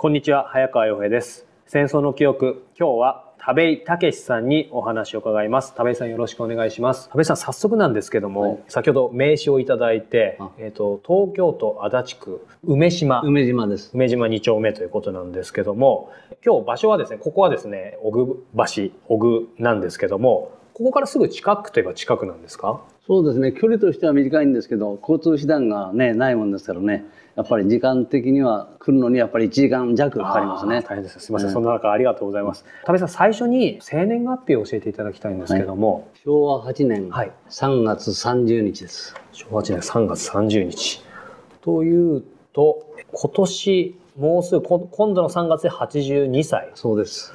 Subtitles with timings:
[0.00, 1.44] こんにちは、早川洋平です。
[1.66, 5.74] 戦争の記憶、今日は田部井武さんにお話を伺います。
[5.74, 7.10] 田部井さんよろしくお願いします。
[7.10, 13.90] 田部井さん、早速なんですけども、はい先ほど名刺をいただいてあ、えっ、と、東京都足立区梅島、梅島です。
[13.92, 16.10] 梅島2丁目ということなんですけども、
[16.42, 18.64] 今日場所はですね、ここはですね、小具橋、
[19.06, 22.80] 小具なんですけども、ここからすぐ近くといえば近くなんですか？
[23.06, 23.52] そうですね。
[23.52, 27.04] 距離としては短いんですけど、交通手段がね、ないもんですからね。
[27.36, 30.82] やっぱり時間的には来るのにやっぱり1時間弱かかりますね。
[30.82, 31.20] 大変です。
[31.20, 32.64] すみません、うんそんな中ありがとうございます。
[32.86, 39.14] 田部井さん、最初に生年月日を教えていただきたいんですけども、昭和8年はい3月30日です。
[39.32, 41.02] 昭和8年3月30日。
[41.60, 42.22] という
[42.54, 46.70] と、今年、もうすぐ、こ今度の3月で82歳。
[46.74, 47.34] そうです。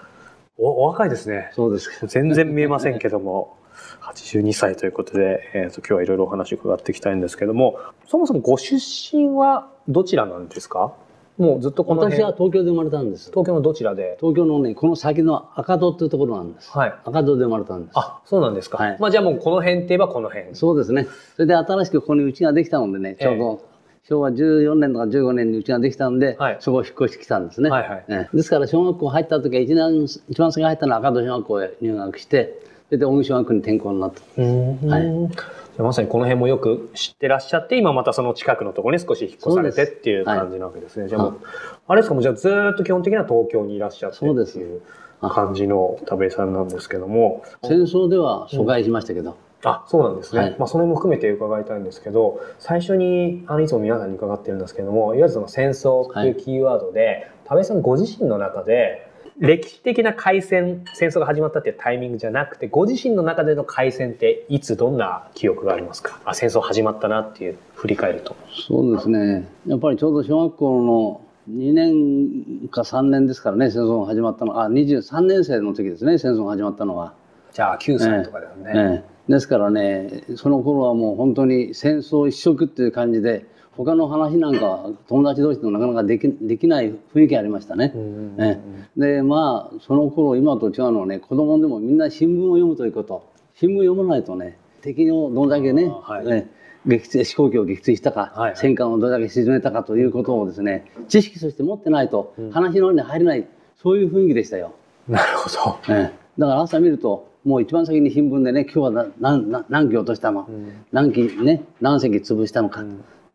[0.58, 1.50] おお若いですね。
[1.54, 1.90] そうです。
[2.08, 3.58] 全然見えませんけども、
[4.02, 10.94] 82歳ということで、えー、と今日はいろいろお話を伺っていきたいんですけども、そもそもご出身はどちらなんですか？
[11.38, 13.30] もうずっとこの辺私は東京で生まれたんです。
[13.32, 14.16] 東京のどちらで？
[14.22, 16.72] 東京のね、この先の赤戸っていうところなんです。
[16.72, 16.94] はい。
[17.04, 17.94] 赤戸で生まれたんです。
[17.96, 18.78] あ、そうなんですか。
[18.78, 20.56] はいまあじゃあもうこの辺って言えばこの辺。
[20.56, 21.06] そうですね。
[21.36, 23.62] それで新しくここに家ができたのでね、ちょうど
[24.08, 26.58] 昭和14年とか15年に家ができたんで、はい。
[26.60, 27.72] そこを引っ越してきたんですね。
[27.72, 28.06] はいはい。
[28.08, 28.38] ええ。
[28.38, 34.22] ですから小学校入った時は一年一番先に入ったのは赤戸小学校へ入学して、それで小木小学校に転校になった。
[34.38, 34.90] うん。
[34.90, 35.82] はい。
[35.82, 41.10] まさにこの辺もよく知ってらっしゃって今またその近くのところに少し引っ越されてっていう感じなわけですね。
[41.10, 41.40] じゃあもう、はい。
[41.88, 44.82] あれですかもうじゃあずーっと基本的には東京にいらっしゃってっていう
[45.22, 47.44] 感じの田部井さんなんですけども。
[47.64, 66.22] 戦争では疎外しましたけど、あそうなんですね、はいまあ、それも含めて伺いたいんですけど最初にあのいつも皆さんに伺ってるんですけどもいわゆるその戦争っていうキーワードで、田部井さんご自身の中で歴史的な開戦戦争が始まったっていうタイミングじゃなくてご自身の中での開戦っていつどんな記憶がありますか？
[66.26, 68.36] あ戦争始まったなっていう振り返ると。
[68.68, 69.50] そうですね。
[69.68, 71.22] やっぱりちょうど小学校の
[71.52, 74.62] 2年か3年ですからね、戦争が始まったの。
[74.62, 77.14] あ、23年生の時ですね、戦争が始まったのは。
[77.52, 78.72] じゃあ9歳とかだよね。
[78.74, 87.92] ええですからねその頃はもう本当に戦争一色っていう感じで他の話なんかは友達同士でもなかなかできできない雰囲気ありましたね。
[87.94, 88.62] うんえ
[88.98, 89.18] え。
[89.18, 93.30] でまあその頃今と違うのはね子供でもみんな新聞を読むということ。
[93.56, 96.28] 新聞読まないとね敵をどれだけね、はい。
[96.28, 98.58] ええ撃墜飛行機を撃墜したか、はいはい。
[98.58, 103.48] 戦艦をどれだけ沈めたかということをですね知識として持ってないと話の中に入れない、
[103.82, 104.76] そういう雰囲気でしたよ。
[105.08, 105.94] なるほど。
[105.94, 106.26] ええ。
[106.38, 110.50] だから朝見るともう一番先に新聞でね今日はな何何何機落としたの、
[110.92, 111.64] 何機ね？
[111.80, 112.84] 何隻潰したのか、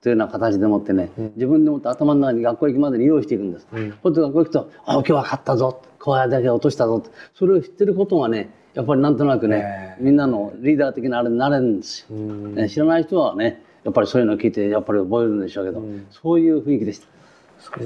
[0.00, 3.68] というような形でもってね、自分でもって頭の中に学校行くまでに用意していくんです。
[3.72, 3.90] ん。
[4.02, 6.96] ほんと学校行くと「あ今日は勝ったぞ」こうやだけ落としたぞ。
[6.96, 12.16] ってそれを知ってることがねやっぱりなんとなくね、みんなのリーダー的なあれになれるんですよ。
[12.16, 12.58] うん。
[12.58, 17.08] え知らない人はねやっぱりそういうのを聞いてやっぱり覚えるんでしょうけど、そういう雰囲気でした。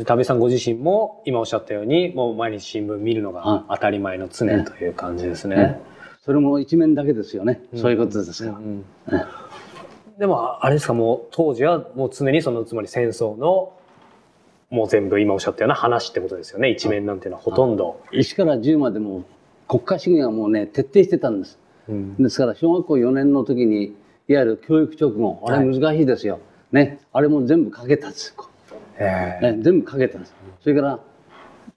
[0.04, 5.56] 田部さんご自身も今おっしゃったようにもう毎日新聞見るのが当たり前の常という感じですね。
[5.56, 5.93] ね
[6.24, 8.56] それも一面だけですよね、そういうことですから。
[8.56, 9.12] うんえ
[10.18, 13.72] でもあれですかもう当時はもう常にそのつまり戦争の
[14.70, 18.00] もう全部今おっしゃったような話ってことですよね一面なんていうのはほとんど。
[18.12, 19.24] 1から10までも
[19.68, 21.58] 国家主義がもうね徹底してたんです。
[21.88, 23.96] うんですから小学校4年の時に
[24.28, 26.38] いわゆる教育直後あれ難しいですよ。
[26.70, 28.34] ねあれも全部かけたんです。
[28.98, 30.34] ええね、全部かけたんです。
[30.62, 31.00] それから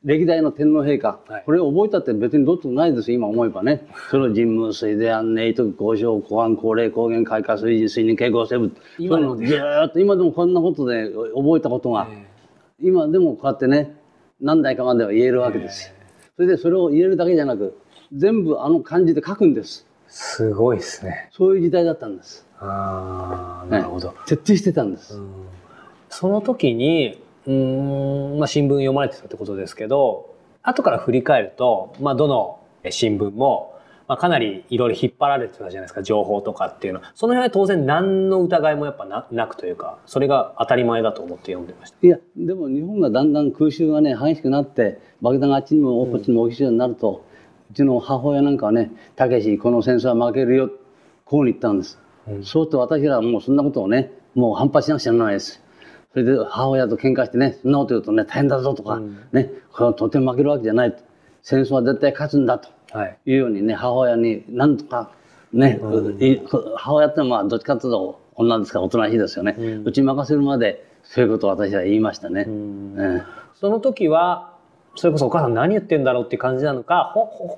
[0.04, 12.08] 歴代の天皇陛下、はいこれを覚えたって別にどっちもないですよ今思えばねそれを人務水で安寧徳交渉公安高齢高原開花水事水任傾向生物今のをずーっと今でもこんなことで覚えたことが、
[12.80, 13.96] 今でもこうやってね
[14.40, 15.94] 何代かまでは言えるわけですよ。
[16.36, 17.80] それでそれを言えるだけじゃなく
[18.16, 19.88] 全部あの漢字で書くんです。
[20.08, 21.30] すごいですね。
[21.34, 22.46] そういう時代だったんです。
[22.60, 24.14] ああなるほど。
[24.28, 25.20] 徹底してたんです。
[26.10, 32.60] その時にうーん、まあ、新聞読まれてたってことですけど後から振り返ると、まあ、どの
[32.90, 41.98] 新聞も、まあ、かなりいろいろ引っ張られてたじゃないですか情報とかっていうのその辺は当然何の疑いもやっぱななくというかそれが当たり前だと思って読んでました。
[42.06, 47.26] いやでも日本がだんだん空襲がね激しくなって爆弾があっちにもこっちにも起きるようになると、
[47.72, 50.70] うちの母親なんかはね「たけしこの戦争は負けるよ」
[51.26, 52.00] こうに言ったんです。
[52.28, 55.64] うんそうすると私らはもうそんなことをねもう反発しなくちゃならないです。
[56.18, 59.20] それで母親と喧嘩してねそんなこと言うとね大変だぞとか、うん。
[59.34, 61.04] ねこれはとても負けるわけじゃない
[61.44, 62.70] 戦争は絶対勝つんだと。
[62.92, 63.18] はい。
[63.28, 65.12] いうようにね母親になんとか
[65.54, 65.80] ね、
[66.20, 66.42] い
[66.76, 69.52] 母親ってのはまあどっちかというと女ですからおとなしいですよね、
[69.86, 72.46] うちに任せるまでそういうことを私は言いましたね。
[72.48, 73.24] ええ。
[73.54, 74.56] その時は
[74.96, 77.14] それこそお母さん何言ってんだろうっていう感じなのか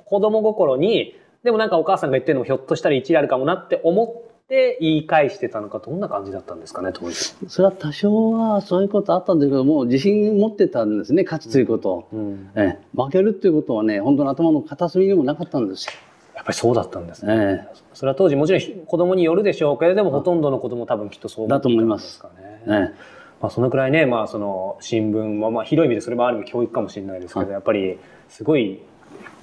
[0.05, 7.35] 子供心にでもなんかお母さんが言ってるのもひょっとしたら一理あるかもなって思っって言い返してたのかどんな感じだったんですかね当時。
[7.47, 12.49] それは多少はそういうことあったんですけども自信持ってたんですね勝つということを、うん。
[12.55, 12.99] ええ。
[12.99, 15.93] 負けるっていうことはね本当に頭の片隅にもなかったんですよ、
[16.35, 22.63] やっぱりそうだったんですね、えそれは当時もちろん子供によるでしょうけれどもほとんどの子供多分きっとそう思ってたんですかね。
[22.65, 27.53] ええまあ、そのくらいね、まあ、その新聞は、まあ、広い意味でそれもある意味教育かもしれないですけど、はい。
[27.53, 27.97] やっぱり
[28.27, 28.81] すごい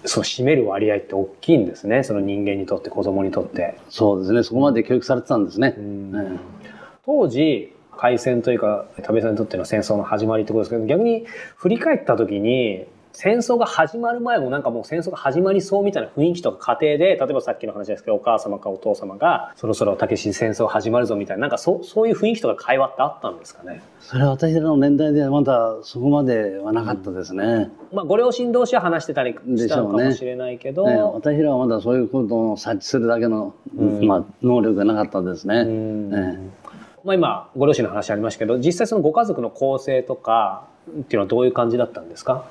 [0.05, 2.05] そう占める割合って大きいんですね。
[2.05, 3.79] その人間にとって子供にとって。
[3.89, 4.43] そうですね。
[4.43, 6.13] そこまで教育されてたんですね、うん。
[6.17, 6.39] え
[7.05, 11.25] 当時開戦というか田部さんにとっての戦争の始まりってことですけど逆に
[11.57, 12.85] 振り返った時に
[13.19, 34.07] 戦争が始まる前もなんかもう戦争が始まりそうみたいな雰囲気とか家庭で例えばさっきの話ですけどお母様かお父様がそろそろたけし戦争始まるぞみたいななんかそそういう雰囲気とか会話ってあったんですかね、それは私らの年代ではまだそこまではなかったですね、まあ、ご両親同士は話してたりしたのかもしれないけど、ね私らはまだそういうことを察知するだけの、うん。
[34.07, 36.15] まあ、能力がなかったですね、うん。
[36.15, 36.39] え
[37.03, 42.45] まあ、今ご両親の話ありましたけど実際そのご家族の構成とかっていうのはどういう感じだったんですか？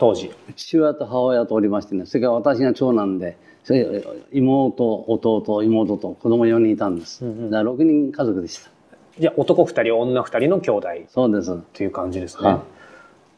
[0.00, 0.32] 当時。
[0.56, 4.02] 父親と母親とおりましてねそれから私が長男でそれ
[4.32, 7.50] 妹弟妹と子供4人いたんです、うんうん。
[7.50, 8.70] だから6人家族でした。
[9.18, 10.88] じゃあ男2人女2人の兄弟。
[11.08, 11.52] そうです。
[11.52, 12.54] っていう感じですはい。
[12.54, 12.60] ね。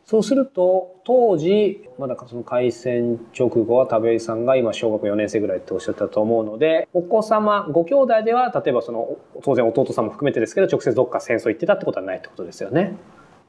[0.04, 12.96] そうすると当時まだその開戦直後は田部井さんが今小学校4年生ぐらいっておっしゃったと思うのでお子様ご兄弟では例えばその当然弟さんも含めてですけど直接どっか戦争行ってたってことはないってことですよね。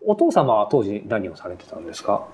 [0.06, 2.28] お父様は当時何をされてたんですか？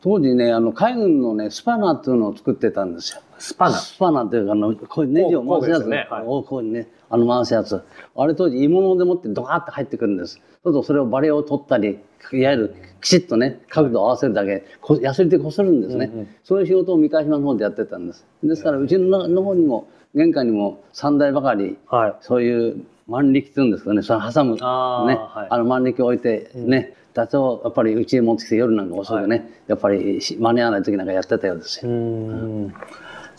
[0.00, 3.20] 当時ねあの海軍のねスパナっていうのを作ってたんですよ。
[3.38, 3.76] スパナ。
[3.76, 6.06] スパナっていうかあのこういうネジを回すやつね。
[6.10, 6.24] はい。
[6.26, 7.82] おこうねあの回すやつ。
[8.16, 10.34] あれ当時鋳物でもってドカーッと入ってくるんです。
[10.34, 11.98] そうするとそれをバレを取ったり
[12.32, 16.28] いわゆるきちっとね角度を合わせるだけこヤスリでこするんですね、うんうん。
[16.44, 18.26] そういう仕事を三河島の方でやってたんです。
[18.42, 22.14] ですからうちのの方にも玄関にも3台ばかりはい。
[22.20, 25.48] そういう万力っていうんですかねそれ挟むねあーはい。
[25.50, 31.90] あの万力を置いてね、だとやっぱりうちに持ってきて夜なんか遅くね、やっぱりし間に合わない時なんかやってたようですよ。
[31.90, 32.74] うん。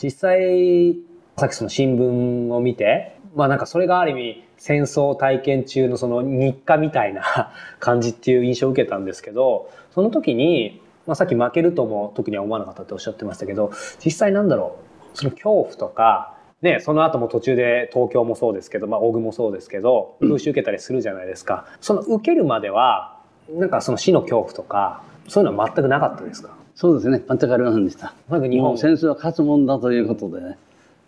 [0.01, 0.97] 実際
[1.37, 13.71] さっきその新聞を見てまあなんかそれがある意味戦争体験中のその日課みたいな感じっていう印象を受けたんですけどその時に、まあ、さっき負けるとも特には思わなかったっておっしゃってましたけど
[14.03, 14.79] 実際なんだろ
[15.13, 23.18] うその恐怖とかね、その後も途中で東京もそうですけど、まあ、大具もそうですけど空襲受けたりするじゃないですか、その受けるまでは
[23.53, 26.49] なんかその死の恐怖とかそういうのは全くなかったですか？
[26.75, 27.21] そうですね。
[27.27, 28.13] 全くありませんでした。
[28.29, 30.41] なんか日本戦争は勝つもんだということで。
[30.41, 30.57] ね。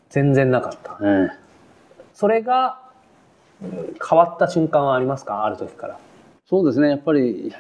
[0.09, 0.99] 全然なかった。
[1.01, 1.37] ええ。
[2.13, 2.79] それが
[3.61, 5.45] うん変わった瞬間はありますか？
[5.45, 5.97] ある時から。
[6.45, 6.89] そうですね。
[6.89, 7.53] やっぱり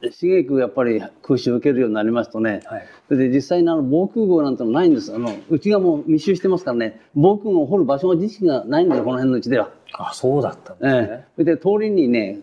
[0.00, 2.86] 刺激やっぱり空襲を受けるようになりますとね、はい。
[3.08, 5.14] それで実際にあの防空壕なんてのないんです。
[5.14, 7.00] あのうちがもう密集してますからね。
[7.14, 9.70] 防空壕を掘る場所自身がないんですよこの辺のうちでは。
[9.92, 12.38] あそうだったんですえね、え、それで通りにね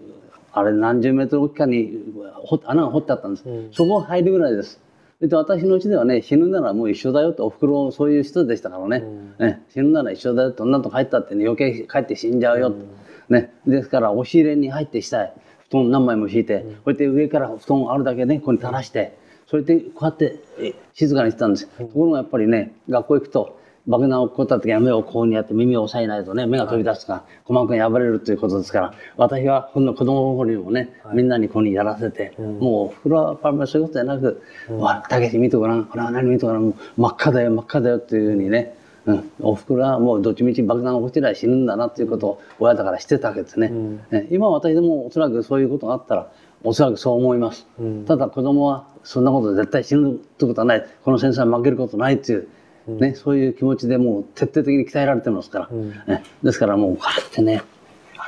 [0.53, 1.99] あれ何十メートルかに
[2.45, 3.73] 掘穴が掘ってあったんです、うん。
[3.73, 4.79] そこ入るぐらいです。
[5.19, 9.03] で私のうちではね死ぬならもう一緒だよっておふくろそういう人でしたからね、
[9.39, 12.85] ええ死ぬなら一緒だよって女と帰ったって、ね、余計帰って死んじゃうよって、
[13.29, 15.33] ね、ですから押し入れに入って下へ
[15.69, 19.17] 布団何枚も敷いて、こうやって上から布団あるだけねここに垂らして
[19.47, 34.41] それでこうやってえ静かにしてたんです、ところがやっぱりね学校行くと爆弾を起こった時は目をこうにやって耳を押さえないとね目が飛び出すから鼓膜が破れるということですから私はこの子供の頃にもね、みんなにここにやらせて、もうお風呂はやっぱりそういうことじゃなく
[34.79, 43.69] 「わたけし見てごらんこれは何見てごらんもう真っ赤だよ真っ赤だよ」っていうふうにねうん、おふくろはもうどっちみち爆弾を落ちりゃ死ぬんだなっていうことを親だから知ってたわけですね、
[44.11, 46.31] ね今私でもおそらくそういうことがあったら
[46.63, 47.67] おそらくそう思います、
[48.07, 50.85] ただ子供はそんなことで絶対死ぬってことはない。
[51.03, 52.47] この戦争は負けることないっていう、
[52.87, 57.61] ね、そういう気持ちでもう徹底的に鍛えられてますから、ね、ですからもうこうやってね。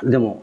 [0.02, 0.42] でも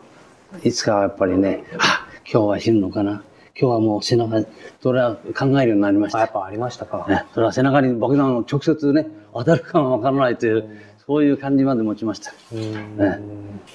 [0.63, 3.24] いつかはやっぱりねあ今日は死ぬのかな。
[3.55, 4.43] 今日はもう背中
[4.82, 6.17] それは考えるようになりました。
[6.17, 12.32] あやっぱありましたか、ね、それは背中に爆弾を直接ね当たるかもわからないという、そういう感じまで持ちました。
[12.51, 12.98] うん。
[12.98, 13.20] ね。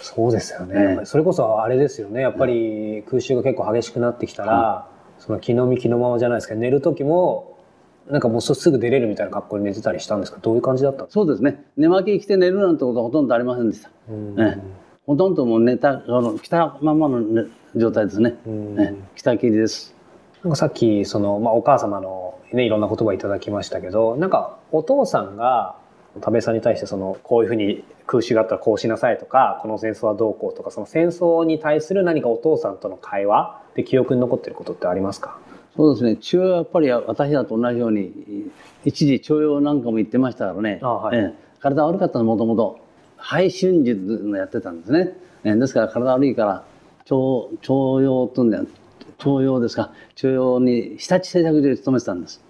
[0.00, 1.00] そうですよね、ね。
[1.04, 2.20] それこそあれですよね。
[2.22, 7.57] やっぱり空襲が結構激しくなってきたら、その気の身気のままじゃないですけど寝る時も
[8.10, 10.38] なんかもうすぐ出れるみたいな格好に寝てたりしたんですか？
[10.40, 11.06] どういう感じだった？
[11.10, 11.64] そうですね。
[11.76, 13.90] 寝巻き着て寝るなんてことはほとんどありませんでした。
[14.08, 14.34] うん。
[14.34, 14.58] ね。
[15.06, 17.44] ほとんどもう寝たあの着たままの、ね、
[17.76, 18.36] 状態ですね。
[18.48, 18.76] ん。
[18.76, 18.94] ね。
[19.14, 19.94] 着たきりです。
[20.42, 25.76] なんかさっきその、まあ、お母様の、ね、いろんな言葉いただきましたけどなんかお父さんが
[26.20, 35.38] 田部さんに対してそのこういうふうに空襲があったらこうしなさいとかこの戦争はどうこうとかその戦争に対する何かお父さんとの会話で記憶に残ってることってありますか？
[35.78, 38.50] そうですね父親はやっぱり私らと同じように
[38.84, 42.78] 一時徴用なんかも言ってましたからね、あはいええ体悪かったのもともと
[43.16, 45.12] 肺春術のやってたんですね。
[45.44, 46.64] えですから体悪いから、
[47.04, 48.66] 徴徴用とんだよ。
[49.18, 49.92] 徴用ですか。
[50.14, 52.40] 徴用に日立製作所に勤めてたんです。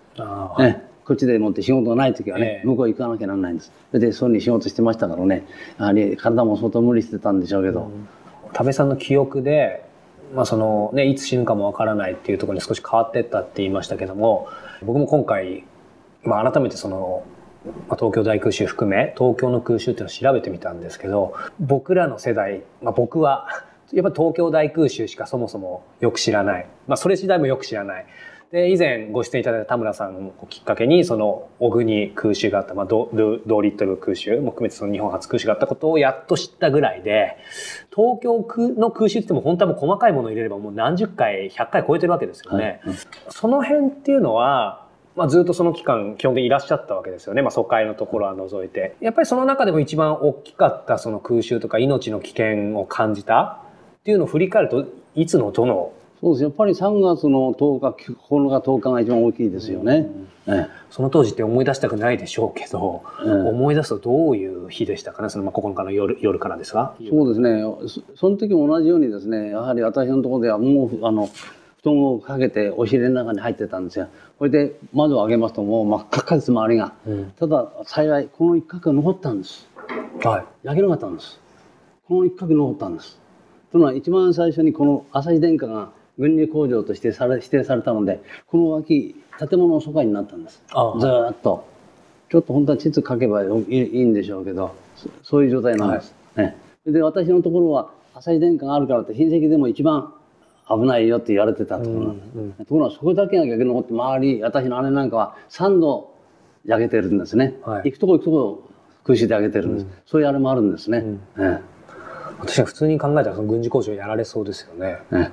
[0.58, 3.72] ね、こっちでもって仕事がない時はね、向こう行かなきゃならないんです。
[3.92, 5.46] で、そうに仕事してましたからね、
[5.78, 7.84] やはり体も相当無理してたんでしょうけど。
[7.84, 8.08] うん、
[8.52, 9.87] 多部さんの記憶で、
[10.34, 14.48] まあそのね、いつ死ぬかもわからないっていうところに少し変わってったって言いましたけども、
[14.82, 15.64] 僕も今回、
[16.22, 17.24] まあ改めてその、
[17.88, 23.46] まあ、東京大空襲含め東京の空襲っていうのを調べてみたんですけど僕らの世代、まあ、僕は
[23.92, 28.06] やっぱ東京大空襲しかそもそもよく知らない、まあ、それ次第もよく知らない。
[28.50, 37.36] で以前ご出演いただいた田村さんをきっかけにその小国空襲があった、まあ、ドドリットル空襲も含めてその日本初空襲があったことをやっと知ったぐらいで
[37.94, 38.46] 東京
[38.78, 42.80] の空襲っても本当はもう細かいものを入れればもう何十回100回超えてるわけですよね。
[42.84, 42.94] はい、
[43.28, 48.94] その辺っていうのはまあ、ずっとその期間基本的にいらっしゃったわけですよね、まあ、疎開のところは除いて。
[49.00, 53.64] やっぱりその中でも一番大きかったその空襲とか命の危険を感じた
[53.98, 54.86] っていうのを振り返ると
[55.16, 60.08] いつのどのそうですやっぱり3月の10日9日10日が一番大きいですよね、
[60.46, 65.30] うん、その当時って思い出したくないでしょうけど、うん、思い出すとどういう日でしたかね？
[65.30, 67.62] そのまあ9日の夜夜からですかそうですね。
[68.16, 71.28] その時も同じようにですねやはり私のところではもうあの
[71.82, 74.08] 布団をかけてお尻の中に入ってたんですよ。
[74.38, 79.68] これで窓を開けますともう真っ赤っかです周りが、うん、ただ幸いこの一角が残ったんです。
[80.24, 80.44] はい。
[80.66, 81.40] 焼けなかったんです。
[82.08, 83.20] この一角残ったんです。
[83.70, 90.62] というのは一番最初にこの朝日電化が軍事工場としてされ指定されたのでこの脇建物の疎開になったんです。
[90.98, 91.78] ずっと。
[92.28, 94.74] ちょっと本当は地図書けばいいんでしょうけど
[95.22, 96.56] そういう状態なんです、はい、ね、
[96.86, 100.12] で私のところは朝日電化があるからって親戚でも一番
[100.68, 106.14] 危ないよって言われてたところ、うんうん、ところがそこだけが逆に残って周り私の姉なんかは3度
[106.66, 108.70] 焼けてるんですね、はい、行くとこ行くとこ
[109.04, 111.20] 空襲で焼けてるんです、うん、そういうあれもあるんですね、うん。
[111.38, 111.60] ね
[112.40, 114.98] 私は普通に考えたらその軍事工場やられそうですよね。
[115.10, 115.32] ね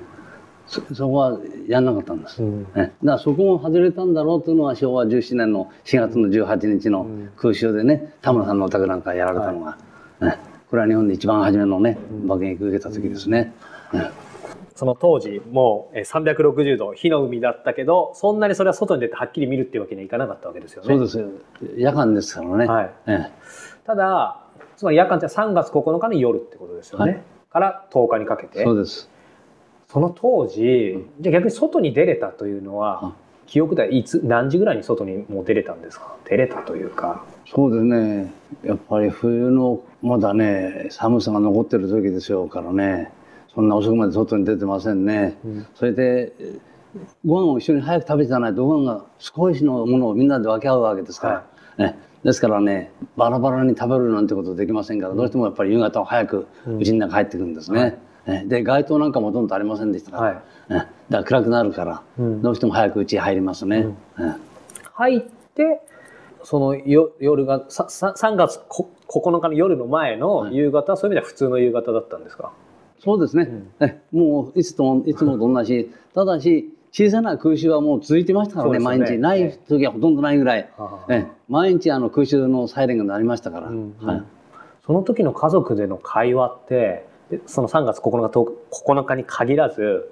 [0.66, 7.06] そそこはやんなかったんです、うん、ね、だからそこも外れたんだろうというのは昭和17年の4月の18日の
[7.36, 9.78] 空襲でね、田村さんのお宅なんかやられたのが、は
[10.22, 13.52] い、ね、これは日本で一番初めのね爆撃受けた時ですね。
[13.92, 14.10] うん。
[14.74, 20.88] その当時もう360度火の海だったけどそんなにそれは外に出てはっきり見るっていうわけにはいかなかったわけですよね。
[20.88, 21.24] そうです
[21.78, 22.66] 夜間ですからね。
[22.66, 23.30] はい、ええ、
[23.86, 24.42] ただ
[24.76, 27.12] つまり夜間って3月9日の夜ってことですよね。
[27.12, 28.62] はい、から10日にかけて。
[28.62, 29.08] そうです。
[29.96, 33.14] その当時、じゃ逆に外に出れたというのは、
[33.46, 36.14] 記憶ではいつ何時ぐらいに外にもう出れたんですか？
[36.28, 37.24] 出れたというか。
[37.46, 38.30] そうですね。
[38.62, 43.10] やっぱり冬のまだね寒さが残ってる時でしょうからね。
[43.54, 46.34] そんな遅くまで外に出てませんね、うん、それで
[47.24, 51.28] ご飯を一緒に早く食べてないとご飯が少しのものをみんなで分け合うわけですか
[51.78, 57.98] ら、はい、ね、ですからねバラバラに食べるなんてことできませんから、どうしてもやっぱり夕方は早くうちの中入ってくるんですね。
[58.46, 63.86] で街灯なんかもほとんどありませんでしたから、はい、だから暗くなるから、どうしても早くうち入りますね。
[64.94, 65.20] 入っ
[65.54, 65.80] て
[66.42, 72.52] そのよ夜がさ3月9日の夜の前の夕方、はい、そういう意味では普通の夕方だったんですか？
[72.98, 73.48] そうですね、
[73.80, 75.92] うん、もういつといつもと同じ。
[76.14, 78.84] ただし小さな空襲はもう続いてましたからね、ね。
[78.84, 79.18] 毎日。
[79.18, 80.70] ない時はほとんどないぐらい。
[81.10, 81.26] え。
[81.48, 83.68] 毎日あの空襲のサイレンが鳴りましたから。
[83.68, 84.22] うんうん、はい、
[84.86, 87.06] その時の家族での会話って、
[87.46, 88.38] その3月9日
[88.70, 90.10] ,9 日に限らず、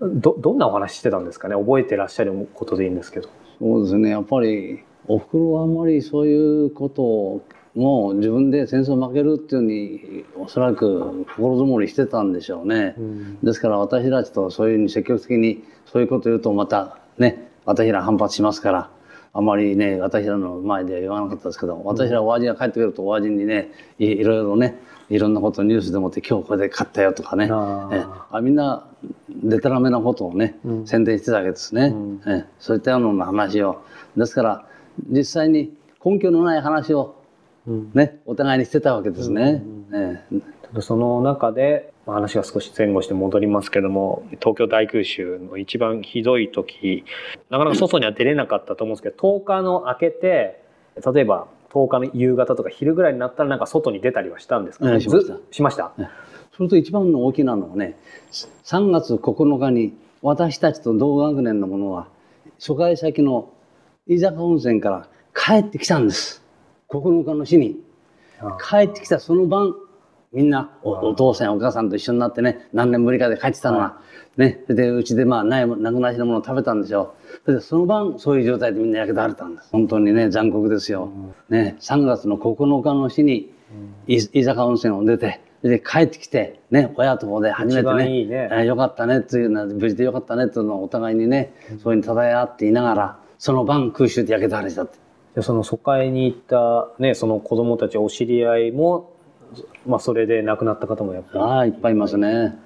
[0.00, 1.54] ど、どんなお話してたんですかね？
[1.54, 3.28] 覚えてらっしゃることでいいんですけど。
[3.58, 4.10] そうですね。
[4.10, 7.42] やっぱり、おふくろはあんまりそういうことを
[7.74, 18.90] もう自分で戦争負けるっていうふうにおそらく心づもりしてたんでしょうね、うん、ですから私たちとそういうふうに積極的にそういうこと言うとまたね私ら反発しますから
[19.32, 27.46] あまりね私らの前では言わなかったですけど私らお味が帰ってくるとお味にねいろいろねいろんなことをニュースでもって今日これで勝ったよとかね。
[27.46, 28.86] えあみんな
[29.30, 33.82] でたらめなことをね、うん、宣伝してたわけですね、うん、えそういったような話を。
[34.16, 34.66] ですから
[35.08, 35.74] 実際に
[36.04, 37.16] 根拠のない話を
[37.94, 39.62] ね、お互いにしてたわけですね。
[40.80, 47.04] その中で話が少し前後して戻りますけども東京大空襲の一番ひどい時
[47.50, 50.62] なかなか外には出れなかったと思うんですけど10日の明けて
[51.14, 55.36] 例えば10日の夕方とか昼ぐらいになったらなんか外に出たりはしたんですか、ね、しました。
[55.50, 55.92] しました、
[56.56, 57.98] それと一番の大きなのはね
[58.64, 62.08] 3月9日に私たちと同学年の者は
[62.58, 63.52] 疎開先の
[64.06, 66.42] 飯坂温泉から帰ってきたんです。
[66.88, 67.80] 9日の日に。
[68.70, 69.74] 帰ってきたその晩
[70.32, 73.98] みんなお父さんお母さんと一緒になってね何年ぶりかで帰ってたのが、
[74.36, 74.62] ね。
[74.68, 77.14] でうちでまあないなくなしのものを食べたんでしょ
[77.46, 77.52] う。
[77.52, 79.68] でその晩そういう状態でみんな焼けたれたんです。
[79.72, 81.10] 本当にね残酷ですよ、
[81.48, 81.76] ね。
[81.80, 83.52] 3月の9日の日に
[84.06, 88.48] い伊坂温泉を出て、で帰ってきて、ね、親とこで初めてね、いいね。
[88.50, 94.98] あよかったねっていうのは、無事でよかったねっていうのをお互いにね、そういうふうに漂って言いながら、その晩空襲で焼けた話だって。
[95.34, 99.12] でその疎開に行った、ね、その子供たちお知り合いも、
[99.86, 101.38] まあ、それで亡くなった方もやっぱり。
[101.40, 102.56] ああ、いっぱいいますね。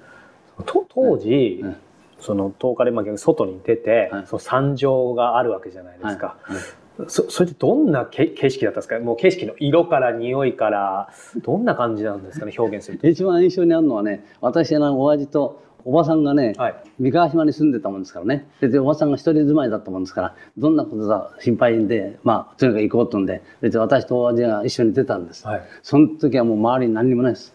[0.65, 1.75] と当時、うん
[2.19, 4.27] その10日でまあ逆に外に出て、はい。
[4.27, 6.55] その惨状があるわけじゃないですか、はい。
[6.55, 6.63] はい
[7.07, 8.99] そそれってどんなけ景色だったんですか？
[8.99, 11.09] もう景色の色から匂いから
[11.43, 12.53] どんな感じなんですかね？
[12.57, 13.07] 表現すると。
[13.07, 18.47] 一番印象にあるのはね、私の親父とおばさんがね、はい三河島に住んでたもんですからね。
[18.61, 25.45] ででおばさんが一人住まいだったもんですから、どんなことだ心配で、まあ、とにかく行こうとんで、で私と親父が一緒に出たんです。
[25.47, 27.53] はいその時はもう周りに何にもないです。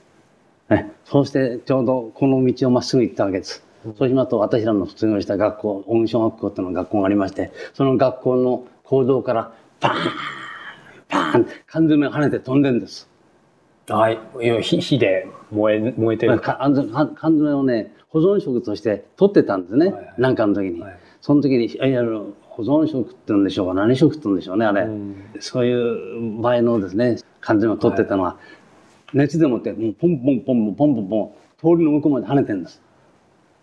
[0.68, 3.64] ね、そうしてちょうどこの道をまっすぐ行ったわけです。
[3.96, 9.96] そうしますと私らの卒業した学校、音小学校っていうのが学校がありまして、その学校の講堂からパーン
[11.08, 13.06] パーン缶詰が跳ねて飛んでんです。
[13.86, 16.40] はい、いや火火で燃え燃えてる。
[16.40, 20.14] 缶詰をね保存食として取ってたんですね、はいはい。
[20.16, 20.98] なんかの時に、はい。
[21.20, 25.16] その時にいわゆる保存食って言うんでしょうか何食って言うんでしょうねあれ、うん。
[25.38, 28.38] そういう場合のですね缶詰を取ってたのは、
[29.12, 32.80] 熱でもってもうポンポンポンポンポンポンポン通りの向こうまで跳ねてるんです。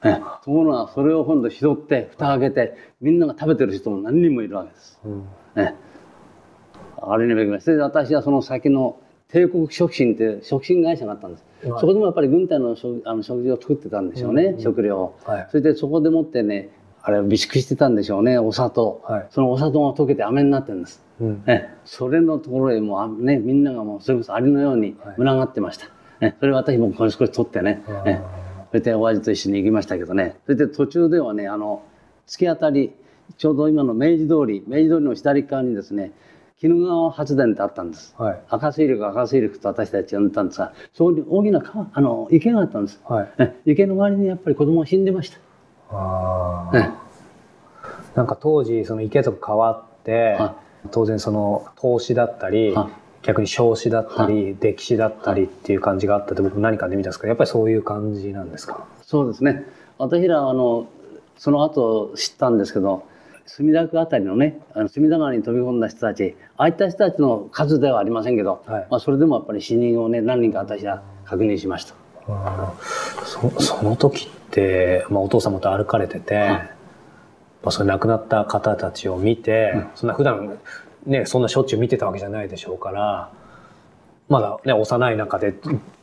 [0.06, 5.00] ね、ところがそれを今度拾って蓋開けてみんなが食べてる人も何人もいるわけです。
[5.04, 5.26] うん。
[5.56, 5.76] ね、
[7.02, 11.80] あれにべきましてで私はその先の帝国食品っていう食品会社があったんです、はい。
[11.82, 14.62] そこでもやっぱり軍隊の食あの食事を作ってたんでしょうね、うん。
[14.62, 15.48] 食料を、はい。
[15.50, 16.70] それでそこでもってね
[17.02, 19.28] あれを備蓄してたんでしょうねお砂糖、はい。
[19.32, 21.44] そのお砂糖が溶けて飴になってるんです、うん。
[21.46, 25.16] ね、それのところへもうあねみんながもうそれこそアリのようにはい。
[25.18, 25.88] 群がってました、
[26.22, 27.84] ね、それ私もこれ少し取ってね。
[28.06, 28.22] ね
[28.76, 30.36] それで親父と一緒に行きましたけどね。
[30.44, 31.82] それで途中ではねあの
[32.28, 32.92] 突き当たり
[33.38, 36.12] ちょうど今の明治通り明治通りの左側にですね
[36.62, 38.14] 鬼怒川発電ってあったんです。
[38.18, 38.42] はい。
[38.50, 43.32] 赤水力赤水力と私たち呼んでたんですがそこに大きな川あの池があったんです、はい。
[43.38, 45.38] ね池の周りにやっぱり子供が死んでました、
[45.92, 46.80] あー。
[46.82, 46.90] ね
[48.14, 50.58] なんか当時その池とか変わって、は
[50.92, 52.90] 当然その投資だったり、は
[53.26, 58.86] 逆に少子だったり、歴史だったりっていう感じがあったって僕何かで見たんですけどやっぱりそういう感じなんですか？
[59.02, 59.64] そうですね。
[59.98, 60.88] 私らはあの
[61.38, 63.04] その後知ったんですけど
[63.46, 68.88] 墨田区あたりのねあの隅田川に飛び込んだ人たちああいった人たちの数ではありませんけど、はい。
[68.90, 71.96] まあ、それでもやっぱり死人をね何人か私は確認しました。
[73.24, 80.58] そその時って、まあ、お父様と歩かれてて、まあ、それ亡くなった方たちを見て、そんな普段
[81.06, 83.32] ねそんなしょっちゅう見てたわけじゃないでしょうから
[84.28, 85.54] まだね幼い中で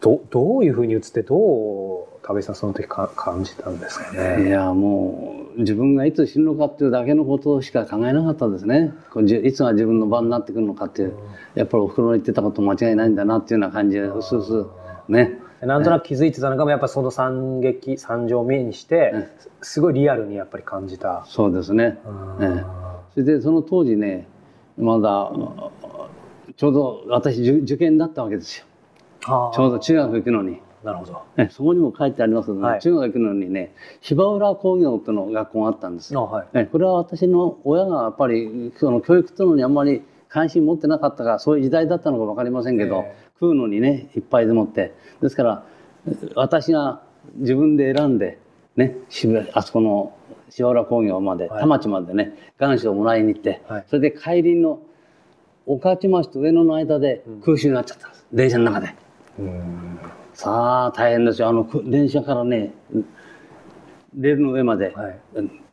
[0.00, 4.50] どどういうふうに映ってどう田部さんその時か感じたんですかいね。
[4.50, 8.94] やもう自分がいつ死ぬのかっていうだけのことしか考えなかったですね。
[9.42, 11.14] いつが自分の番になってくるのかっていう
[11.56, 14.66] やっぱりおふくろの言ってたこと間違いないんだなっていうような感じでうすうす
[15.08, 15.40] ね。
[15.60, 19.26] なんとなく気づいてたのがやっぱその惨劇惨状を目にしてうん
[19.62, 21.24] すごいリアルにやっぱり感じた。
[21.26, 21.98] そうですね、
[23.14, 24.28] それでその当時ね
[24.78, 25.32] まだ
[26.56, 28.66] ちょうど私受受験だったわけですよ。
[29.20, 31.22] ちょうど中学行くのに、なるほど。
[31.37, 32.80] ね、そこにも書いてありますけどね、はい。
[32.80, 36.46] 中学行くのにね芝浦工業っていうの学校があったんです、あはい。
[36.52, 43.16] ね、これは私の親がやっぱりその教育というのにあんまり関心持ってなかったからそういう時代だったのか分かりませんけど、え。
[43.35, 44.94] 食うのにねいっぱいでもって。
[45.20, 45.64] ですから
[46.35, 47.02] 私が
[47.37, 48.38] 自分で選んで
[48.76, 50.14] ね渋谷あそこの
[50.54, 51.60] 芝浦工業まで、はい。
[51.60, 53.84] 田町までね願書をもらいに行って、はい。
[53.88, 54.80] それで帰りの
[55.66, 58.94] 御徒町と上野の間で空襲になっちゃったんです、電車の中で。
[59.38, 59.98] うん。
[60.34, 61.48] さあ大変ですよ。
[61.48, 62.74] あのく電車からね
[64.14, 65.18] レールの上まで、はい。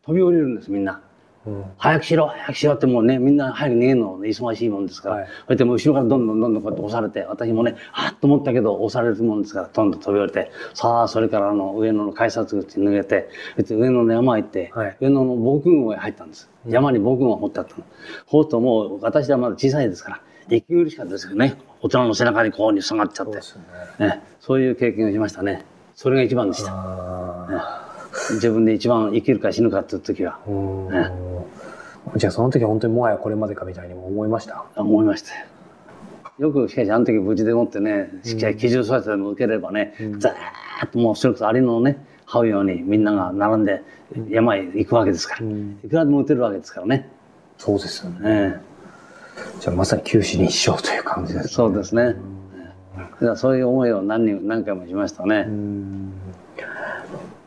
[0.06, 1.02] 飛び降りるんですみんな。
[1.48, 5.28] うん早くしろ早くしろってもうねみんな早く逃げるの忙しいもんですから、はい。
[5.46, 10.52] それでもう後ろからどんどんどんどんこうやって押されて私もねあっと思ったけど押されるもんですからどんどん飛び降りて。
[10.74, 13.30] さあそれからあの上野の改札口抜けて
[13.70, 14.98] 上野の山行って、はい。
[15.00, 16.50] 上野の防空壕へ入ったんです。
[16.68, 17.84] 山に防空壕が掘ってあったの。
[18.26, 23.42] ほうともう私はまだ小さいですから息苦しかったですよね大人の背中にこうに下がっちゃって。
[23.42, 24.08] そうね。
[24.08, 25.64] ね、そういう経験をしましたね。
[25.96, 26.72] それが一番でした。
[26.74, 27.89] あ
[28.32, 30.40] 自分で一番生きるか死ぬかっていう時は。
[32.16, 34.66] じゃあその時は本当にもはやこれまでかみたいにも思いました？
[34.76, 35.30] 思いました。
[36.40, 43.84] よよくしかしあの時無事でもってねしっかり基準操作でも受ければね、ザーッともうそれこそアリのね這うようにみんなが並んで
[44.30, 45.80] 山へ行くわけですから、ん。
[45.84, 47.10] いくらでも撃てるわけですからね、
[47.58, 48.20] そうですよね。
[48.24, 48.60] え
[49.60, 51.50] じゃあまさに九死に一生という感じですえね。
[51.54, 52.16] そうですね、
[52.96, 56.14] だからそういう思いを何人何回もしましたね、うん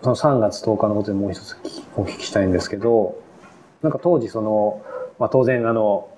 [0.02, 1.56] その3月10日のことでもう一つ
[1.96, 3.20] お聞きしたいんですけど
[3.82, 4.82] なんか当時その、
[5.18, 6.08] まあ、当然あの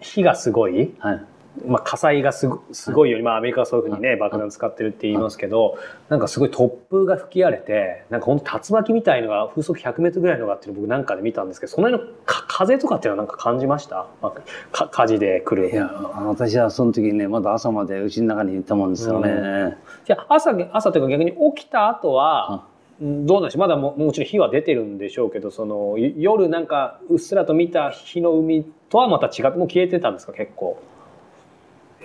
[0.00, 1.24] 火がすごいはい。
[1.64, 5.78] まあ、火災がすごすごいより、まあ、アメリカはそういうふうにね爆弾使ってるって言いますけど
[6.10, 15.70] なんかすごい突風が吹き荒れてなんか本当竜巻みたいのが風速100メートルぐらいのがあって僕なんかで見たんですけどその辺のか風とかっていうのはなんか感じました、まあ、か火事で来る。
[15.70, 23.60] いや私はその時にねまだ朝までうちの中にいたもんですよね、じゃあ朝朝というか逆に起きた後はうんどうなんでしょう。
[23.60, 30.82] まだももちろん火は出てるんでしょうけどそのい夜なんかうっすらと見た火の海とはまた違ってもう消えてたんですか結構。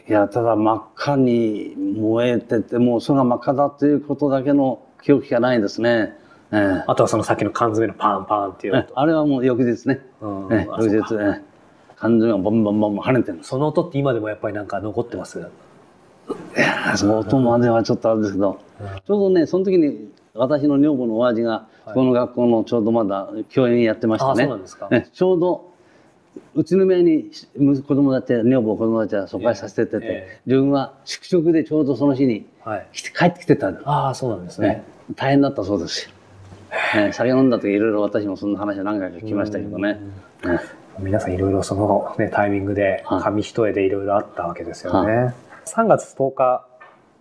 [0.10, 6.17] いやただ真っ赤に燃えててもうそれが真っ赤だということだけの記憶がないですね、
[6.51, 6.84] ええ。
[6.88, 8.88] あとはそのさっきの缶詰のパンパンっていう。
[8.93, 10.47] あれはもう翌日ね、うん。
[10.51, 11.51] え翌日、ええ。
[11.95, 15.39] 感情がボンボンボンボン跳ねてるその音って今でもやっぱりなんか残ってます？
[15.39, 15.43] い
[16.60, 18.60] やその音まではちょっとあれですけど、
[19.06, 21.94] ちょうどねその時に私の女房の親父がはい。
[21.94, 24.88] この学校のちょうどまだ教員やってましたあ、ね、そうなんですか。
[24.91, 25.72] えちょうど
[26.56, 30.41] うちの目に息子供たち女房子供たちは疎開させててて、ええ。
[30.46, 32.46] 自分は宿直でちょうどその日に
[33.17, 34.67] 帰ってきてたんだ、ああ、そうなんですね。
[34.67, 34.84] ね。
[35.15, 36.08] 大変だったそうです。
[36.96, 40.00] よ、え酒飲んだ時いろいろ私もそんな話は何回か聞きましたけどね、
[40.46, 40.60] え。
[41.00, 43.22] 皆さんいろいろその、ね、タイミングではい。
[43.24, 45.34] 紙一重でいろいろあったわけですよね。
[45.65, 46.65] 3月10日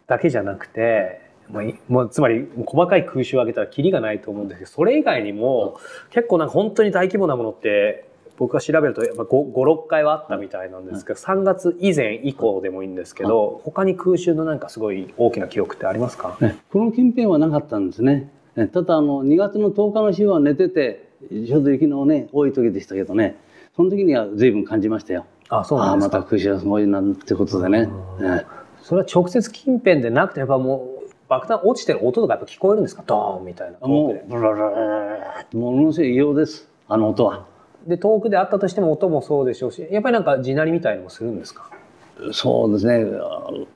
[0.06, 5.78] だけじゃなくて、もういもうつまり細かい空襲を上げたらキリがないと思うんですけどそれ以外にも
[6.10, 16.36] 結構なんか本当に大規模なものって僕が調べるとやっぱ56回はあったみたいなんですけど3月以前以降でもいいんですけど他に空襲のなんかすごい大きな記憶ってありますか？
[16.40, 16.56] ね。
[16.72, 18.30] この近辺はなかったんですね。
[18.56, 23.36] えただあの2月の10日の週は寝ててちょうど雪のね多い時でしたけどね。
[23.76, 25.26] その時には随分感じましたよ。
[25.50, 26.18] あそうああなんですか。
[26.18, 27.90] また空襲がすごいなってことでね、
[28.22, 28.46] え
[28.82, 30.99] それは直接近辺でなくてやっぱもう
[31.30, 33.02] 爆弾落ちてる音とかやっぱ聞こえるんですか？
[33.06, 33.88] ドーンみたいな。
[33.88, 37.46] もうブラブラブラものすごい異様ですあの音は
[37.86, 41.70] で遠くであったとしても音もそうでしょうしやっぱりなんか地鳴りみたいのもするんですか
[42.32, 43.06] そうですね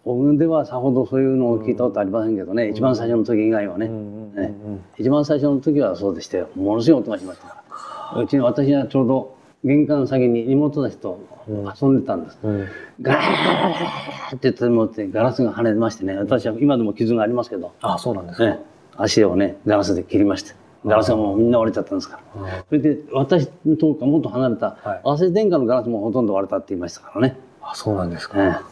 [0.04, 4.54] オウンではさほどそういうのを聞いたことありませんけどね、一番最初の時以外はね、ね
[4.98, 9.33] 一番最初の時はそうでしたよものすごい音がしましたうちに私はちょうど
[9.64, 12.68] 玄関先に妹たちと遊んでたんです、うん。
[13.00, 18.58] ガーって言ってもってガラスが跳ねましてね私は今でも傷がありますけど、あそうなんですか、ね、
[18.96, 20.54] 足をねガラスで切りまして。
[20.84, 22.64] ガラスがもうみんな割れちゃったんですから。
[22.68, 25.00] それで私のとこからもっと離れたはい。
[25.02, 28.62] 早稲田電化のガラスもほとんど割れたって言いましたからね、あそうなんですか、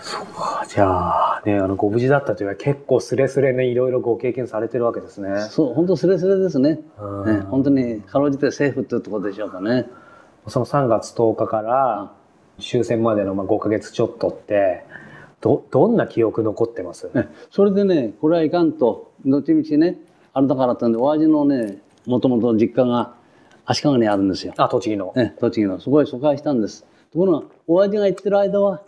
[0.00, 5.28] えあじゃあねあのご無事だったというのは結構スレスレねいろいろご経験されてるわけですね。
[5.36, 7.26] えそう本当スレスレですね、うん。
[7.26, 9.86] ね本当にかろうじてセーフっていうところでしょうかね。
[10.48, 12.12] その3月10日から
[12.58, 14.84] 終戦までのまあ5ヶ月ちょっとって
[15.40, 19.98] どどんな記憶残ってます、ねそれでねこれはいかんと後々ね
[20.32, 23.14] あれだからってんで親父のねもともと実家が
[23.64, 24.54] 足利にあるんですよ。
[24.56, 25.80] あ栃木の、ね、栃木の。
[25.80, 26.84] そこへ疎開したんです。
[27.12, 28.82] ところが親父が行ってる間は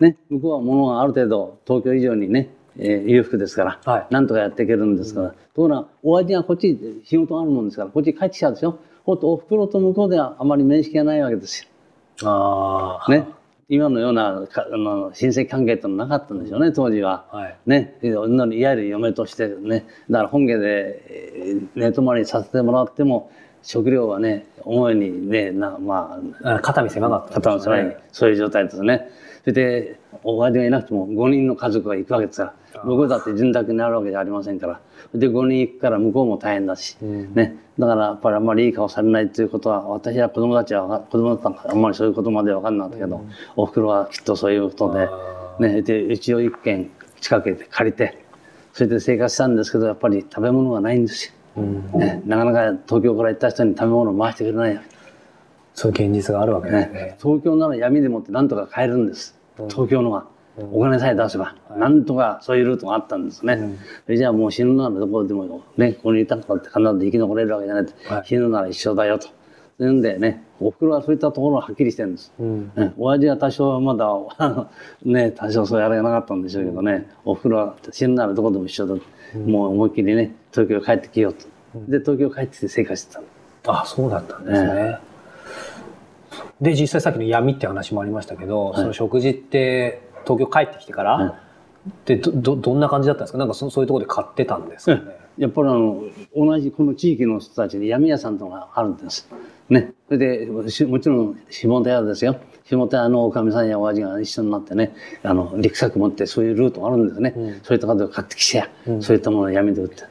[0.00, 4.06] ね向こうは物がある程度東京以上にね、えー裕福ですから、はい。
[4.10, 8.78] なんとかやっていけるんですから、ところが親父がこっちに仕事があるもんですからこっちに帰ってきちゃうでしょ？
[9.04, 11.62] ほんとおふくろと向こうではあまり面識がないわけです
[12.22, 12.28] よ。
[12.28, 13.26] ああね。
[13.70, 17.26] 今のようなかあの親戚関係ってのなかったんでしょうね当時は。
[17.30, 17.56] はい。
[17.66, 19.86] ね、いわゆる嫁としてね。
[20.08, 23.30] だから本家でえー寝泊まりさせてもらっても
[23.62, 27.76] 食料はね思いにねなまああ肩身狭かったん肩のですね。
[27.76, 29.10] 狭いそういう状態ですね。
[29.48, 34.80] それで親父がいなくても5人の家族が行くわけですから向こうだって潤沢になるわけじゃありませんから。
[35.14, 37.32] で5人行くから向こうも大変だし、ん。
[37.32, 43.24] ね、だからやっぱりあんまりいい顔されないということは私は子供たちは子供だったからあんまりそういうことまで分かんなかったけど、
[43.56, 44.92] おふくろはきっとそういうこと
[45.58, 46.90] で,、ね、で一応一軒
[47.22, 48.18] 近くで借りて
[48.74, 51.62] それで生活したんですけどやっぱり食べ物がないんですよ。
[51.94, 54.74] ね、なかなか東京から行った人に食べ物を回してくれない。
[54.74, 54.82] よ。
[55.78, 56.92] そういう現実があるわけですね。
[56.92, 59.37] ね、東京なら闇でもってなんとか買えるんです、
[59.68, 60.26] 東京のが、
[60.72, 68.26] お金さえ出せば、なんとかそういうルートがあったんですね、それじゃあもう死ぬならどこでもねここにいたからって必ず生き残れるわけじゃないと、はい。
[68.26, 69.28] 死ぬなら一緒だよと。
[69.78, 72.72] そういうんでねおふくろはそういったところがはっきりしてるんです、うん。
[72.76, 74.08] ね親父は多少はまだ
[75.04, 81.46] ね多少そうやれがなかったんでしょうけどね、おふくろは死ぬならどこでも一緒だと、もう思いっきりね東京帰ってきようと、
[81.86, 83.26] で東京帰ってきて生活してたの。
[83.68, 84.98] あそうだったんですね。
[86.60, 91.40] で実際さっきの闇って話もありましたけど、その食事って東京帰ってきてから、
[92.04, 93.38] でどどどんな感じだったんですか？
[93.38, 96.02] なんかそそういうところで買ってたんですかね、やっぱりあの
[96.36, 99.28] 同じこの地域の人たちに闇屋さんというのがあるんです。
[99.68, 102.36] ね、それでしもちろん下手屋ですよ。
[102.64, 108.68] 下手屋のおかみさんやお味が一緒になってねあのリュックサック持ってそういうルートがあるんですね、そういったことを買ってきてや、
[109.00, 110.04] そういったものを闇で売って。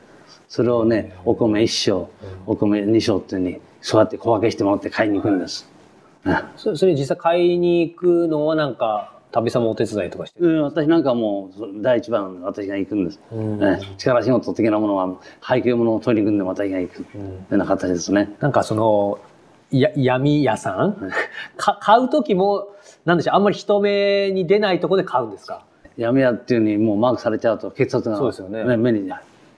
[0.47, 2.07] それをねお米一升
[2.45, 5.69] お米二升っていうふうにそうやって小分けしてもらって買いに行くんです。
[6.27, 6.39] ね。
[6.55, 13.63] そそれ実際買いに行くのはなんか田部さんもお手伝いとかしてうん、私なんかもう第一番私が行くんです、うん。
[13.63, 13.95] ええ。
[13.97, 15.09] 力仕事的なものは
[15.41, 18.35] 配給物を取りに行くんで私が行く、うような形ですね。
[18.39, 19.19] なんかその
[19.69, 21.11] や闇屋さん、
[21.57, 22.69] か買う時も
[23.03, 25.63] なんでしょうあんまり人目に出ないところで買うんですか？
[25.97, 28.77] 闇屋っていうにもうマークされちゃうと血圧が、そうですよね。
[28.77, 29.11] 目に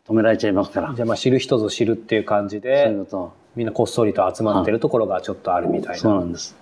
[0.07, 0.93] 止められちゃいますから。
[0.95, 3.31] じゃあまあ知る人ぞ知るっていう感じそういうでこと。
[3.55, 5.97] みんなこっそりと集まってるところがちょっとあるみたいな。
[5.97, 6.55] そうなんです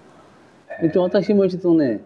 [0.83, 2.01] 一応私も一度ね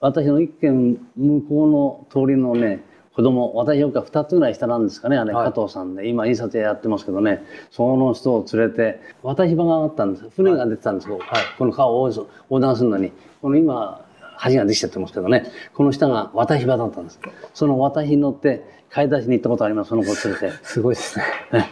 [0.00, 2.82] 私の一軒向こうの通りのね
[3.14, 5.52] 子供私よりか2つぐらい下なんですかねあれ、はい。
[5.52, 7.42] 加藤さんで今印刷屋やってますけどね。
[7.70, 10.30] その人を連れて渡し場があったんです。
[10.30, 11.44] 船が出てたんですよ、はい。
[11.58, 13.12] この川を横断するのに。
[13.42, 14.06] この今
[14.44, 15.44] 橋ができちゃってますけどね。
[15.74, 17.20] この下が渡し場だったんです。
[17.52, 19.88] その渡しに乗って買い出しに行ったことあります。
[19.88, 20.50] その子を連れて。
[20.62, 21.24] すごいですね。
[21.52, 21.64] え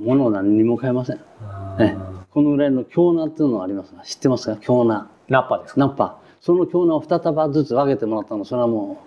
[0.00, 1.20] 物を何にも買えません。
[1.78, 1.96] え
[2.30, 4.56] このぐらいの京菜っていうのがありますが知ってますか？
[4.60, 5.80] 京菜ナッパですか？
[5.80, 6.18] ナッパ。
[6.40, 8.44] その京菜を2束ずつ分けてもらったの。
[8.44, 9.02] それはも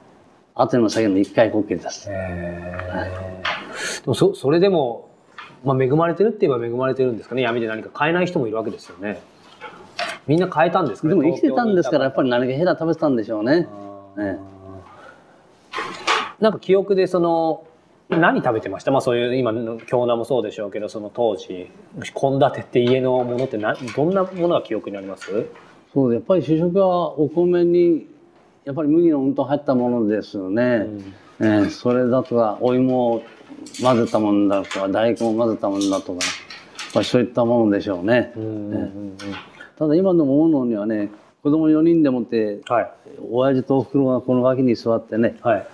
[0.56, 4.01] う後にも先にも一回こっきりですへー。
[4.04, 5.10] でもそそれでも、
[5.63, 7.41] まあ、恵まれてるって言えば恵まれてるんですかね。
[7.41, 9.21] 闇で何か買えない人もいるわけですよね。
[10.28, 11.15] みんな買えたんですかね？
[11.15, 12.28] でも生きてたんですからやっぱり。
[12.28, 13.67] り何かヘラ食べてたんでしょうね。
[14.17, 14.38] え
[16.39, 17.67] なんか記憶でその
[18.10, 18.91] 何食べてました？
[18.91, 21.69] まあそういう今の京菜もそうでしょうけどその当時
[22.13, 25.47] 献立って家のものってなどんなものが記憶にあります？
[25.95, 28.05] そうやっぱり主食はお米に
[28.65, 30.88] やっぱり麦のうんと入ったものですよね、
[31.39, 33.23] えーそれだとかお芋を
[33.81, 39.17] 混ぜたものだとか大根を混ぜたものだとかやっぱりそういったものでしょうね、うんうんうん
[39.77, 41.10] ただ今のものにはね
[41.43, 42.91] 子供4人でもってはい。
[43.29, 45.67] 親父とおふくろがこの脇に座ってねはい。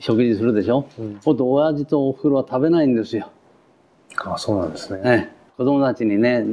[0.00, 1.20] 食事するでしょ、うん。
[1.24, 3.30] ほんと親父とおふくろは食べないんですよ、
[4.18, 5.00] あそうなんですね。
[5.04, 6.44] ええ子供たちにね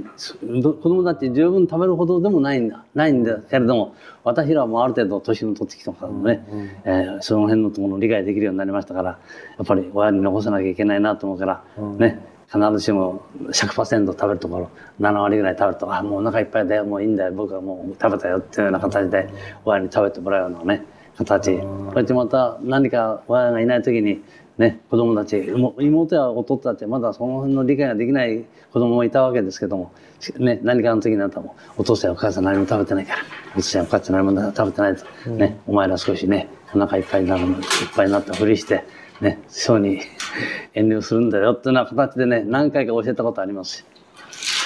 [0.41, 6.43] 子供たち十分食べるほどでもないんだないんだけれども私らはもうある程度年を取ってきたからね、
[6.85, 9.17] えーその辺のところを理解できるようになりましたからや
[9.61, 11.97] っぱり親に残さなきゃいけないなと思うから、うん。
[11.99, 19.29] ね必ずしも100%食べるところ7割ぐらい食べるとかもうお腹いっぱいだよもういいんだよ僕はもう食べたよっていうような形で
[19.65, 20.85] 親に食べてもらうようなね
[21.17, 21.57] 形。
[21.57, 24.23] こうやってまた何か親がいない時に
[24.57, 29.91] ね子供たちも妹や弟たちはまだその辺の理解ができない子供もいたわけですけども、
[30.37, 31.45] ね、何かの時になったら
[31.77, 33.19] お父さんやお母さん何も食べてないから
[33.55, 37.57] お父さんやお母さん何も食べてないと、ねお前ら少しねお腹いっぱいになるいっ
[37.95, 38.83] ぱいになったふりして
[39.21, 40.01] ねそうに
[40.73, 43.85] 遠慮するんだよっていうような形でね何回か教えたことあります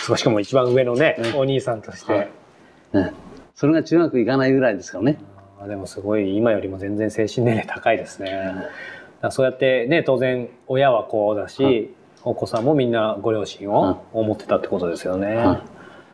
[0.09, 2.29] そうしかも一番上のね、お兄さんとして、はい。
[2.93, 3.13] ね、
[3.53, 5.19] それが中学行かないぐらいですからね。
[5.61, 8.31] あでもすごい今よりも全然精神年齢高いですね。
[8.31, 8.69] だから
[9.31, 11.89] そうやってね当然親はこうだし、はい。
[12.23, 15.35] お子さんもみんなご両親を思ってたってことですよね。
[15.35, 15.61] はい。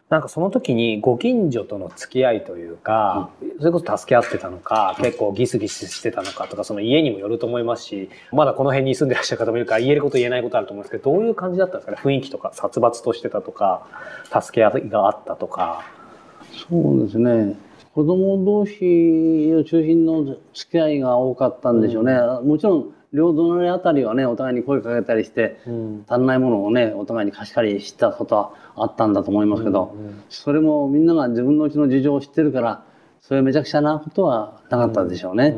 [0.08, 11.98] なんかその時にご近所との付き合いというか、それこそ助け合ってたのか、結構ギスギスしてたのかとかその家にもよると思いますしまだこの辺に住んでらっしゃる方もいるから言えること言えないことあると思うんですけどどういう感じだったんですかね？
[12.04, 13.88] 雰囲気とか殺伐としてたとか
[14.32, 15.84] 助け合いがあったとか。
[16.70, 17.58] そうですね
[17.96, 26.06] 子供同士を中心の付き合いが多かったんでしょうね、もちろん両隣あたりはねお互いに声かけたりしてうん。
[26.06, 32.84] 足んないものをねお互いに貸し借りしたことはあったんだと思いますけど、うんそれもみんなが自分のうちの事情を知ってるから
[33.22, 35.52] そういうめちゃくちゃなことはなかったでしょうね。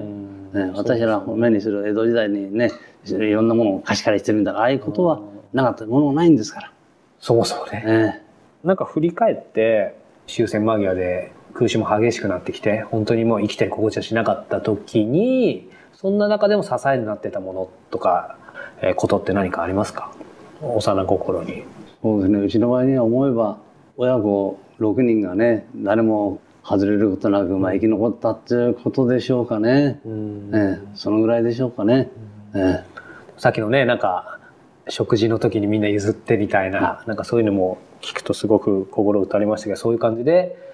[0.53, 2.71] ね私らを目にする江戸時代にね
[3.07, 5.21] いろんなものを貸し借りしてるんだからああいうことは
[5.53, 6.71] なかったものはないんですから。
[7.19, 7.83] そもそもね。
[7.87, 8.67] え。
[8.67, 9.97] なんか振り返って
[10.27, 18.37] 終戦間際で空襲も激しくなってきて本当にもう生きてる心地はしなかった時にそんな中でも支えになってたものとか、
[18.81, 20.11] えーことって何かありますか？
[20.61, 21.63] 幼心に。
[22.03, 22.39] そうですね。
[22.39, 23.57] うちの場合には思えば
[23.97, 29.99] 親子6人がね誰も外れることなく、まあ、生き残ったっていうことでしょうかね、
[30.53, 32.11] ええそのぐらいでしょうかね、
[32.53, 32.83] え
[33.37, 34.39] さっきのねなんか
[34.89, 40.66] 食事の時にみんな譲ってみたいななんかそういうのも聞くとすごく心打たれましたけどそういう感じで、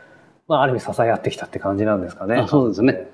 [0.53, 2.35] まあ、ある意味支え合ってきたって感じなんですかね。
[2.35, 3.09] あそうですね。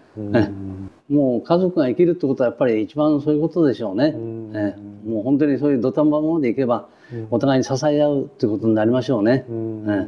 [1.09, 4.51] もう家族が生きるってことはやっぱり一番そういうことでしょうね、ん。
[4.53, 5.09] ええ。
[5.09, 6.89] もう本当にそういう土壇場までいけば
[7.31, 9.85] お互いに支え合うってことになりましょうね、うん。
[9.89, 10.07] え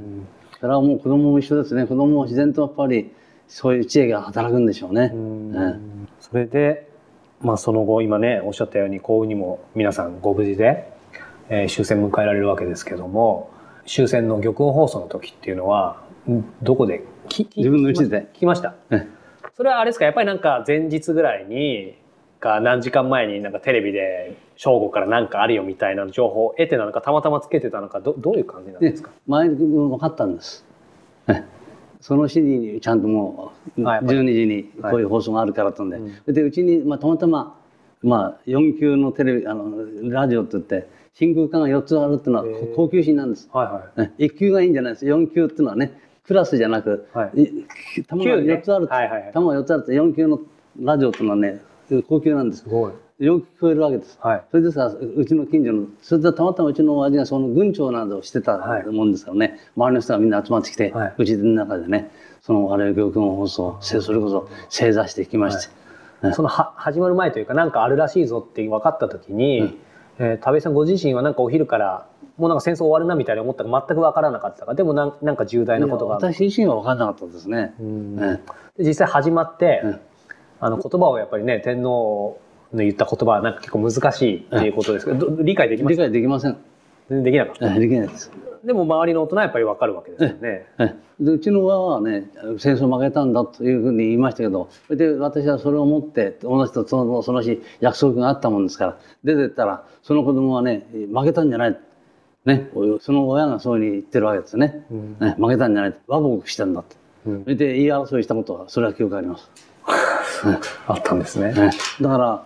[0.60, 1.86] それはもう子供も一緒ですね。
[1.86, 3.12] 子供も自然とやっぱり
[3.48, 5.80] そういう知恵が働くんでしょうね、え
[6.20, 6.90] それで、
[7.40, 10.92] まあ、その後今ねおっしゃったように幸運にも皆さんご無事で、
[11.50, 13.50] えー終戦迎えられるわけですけども
[13.86, 17.04] 終戦の玉音放送の時っていうのはんどこで？
[17.56, 18.28] 自分の家で。
[18.34, 18.76] 聞きました。
[18.90, 19.08] え
[19.56, 20.06] それはあれですか？
[20.06, 21.96] やっぱりなんか前日ぐらいに
[22.40, 30.66] か何時間前になんかテレビで正午から何かあるよみたいな情報を得てなのかたまたまつけてたのかどどういう感じなんでですか、前に分かったんです、
[31.28, 31.44] え
[32.00, 33.54] その日にちゃんとも
[33.86, 34.20] あやっぱり。
[34.20, 36.00] 12時にこういう放送があるからとんで、
[36.34, 37.60] でうちに、まあ、たまたま、
[38.02, 43.50] まあ、4級のテレビあのラジオって言って真空管が4つあるっていうのはこ高級品なんです。
[43.52, 43.64] は
[43.98, 44.10] いはい。
[44.10, 45.06] ね1級がいいんじゃないです。
[45.06, 47.42] 4級っていうのはねクラスじゃなく、はい。
[47.42, 48.54] い玉が級ね。
[48.54, 49.32] 4つあるって、はいはいはい。
[49.34, 50.40] 玉が4つあるって4級の
[50.80, 51.62] ラジオっていうのはね
[52.08, 52.64] 高級なんです。
[52.64, 52.94] すごい。
[53.20, 54.44] よく聞こえるわけです、はい。
[54.50, 58.86] それでさうちの近所のそれでたまたまうちの親父がその軍長などをしてたはい。
[58.88, 61.14] もんですからね、周りの人がみんな集まってきて、はい。
[61.18, 62.10] うちの中でね
[62.42, 65.74] その我々教訓放送せそれこそ正座してきまして、
[66.34, 69.78] そのは始まる前というかなんかあるらしいぞって分かった時に、
[70.22, 72.08] えー田部井さんご自身はなんかお昼から
[72.38, 74.76] もうなんか戦争終わるなみたいに思ったか全く分からなかったか。
[74.76, 78.20] でもなんなんか重大なことが私自身は分からなかったですね、ん。
[78.20, 78.40] え
[78.78, 80.00] で実際始まって、うん
[80.64, 82.40] あの言葉をやっぱりね天皇
[82.72, 86.58] の言った言葉はなんか結構難しいっていうことですけど、ど理解できました解できません、
[87.10, 87.74] 全然できなかった。
[87.74, 88.32] ええできないです
[88.64, 90.96] でも周りの大人はやっぱり分かるわけですよね、ええ。
[91.20, 101.80] でうちの親はね戦争負けたんだというふうに言いましたけどそれで私はそれを持って同じとそのその日約束があったもんですから出てったらその子供はね負けたんじゃない、
[102.46, 102.70] ね、
[103.02, 104.86] その親がそういうふうに言ってるわけですね,、
[105.20, 105.36] ね。
[105.38, 105.96] 負けたんじゃない。
[106.08, 106.96] 和睦したんだと、
[107.28, 107.44] うん。
[107.44, 109.50] それで言い争いしたことはそれは記憶あります、
[110.88, 112.44] あったんですね、ね、だから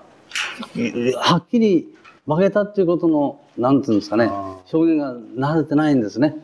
[1.17, 1.93] はっきり
[2.25, 4.29] 負けたっていうことのなんていうんですかね
[4.65, 6.43] あ証言が慣れてないんですね。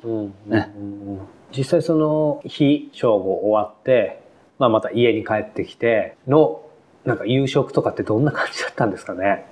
[1.56, 4.22] 実際その日正午終わって、
[4.58, 6.64] まあ、また家に帰ってきての
[7.04, 9.46] なんか夕食とかってどんな感じだったんですかね？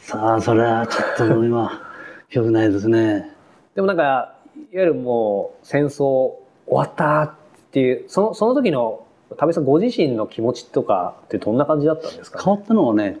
[0.00, 1.70] さあそれはちょっと今
[2.30, 3.30] 記憶ないですね。
[3.74, 7.30] でもなんかいわゆるもう戦争終わったっ
[7.70, 9.04] ていうそのその時の
[9.36, 13.18] 田部さんご自身の気持ちとかってどんな感じだったんですか、変わったのはね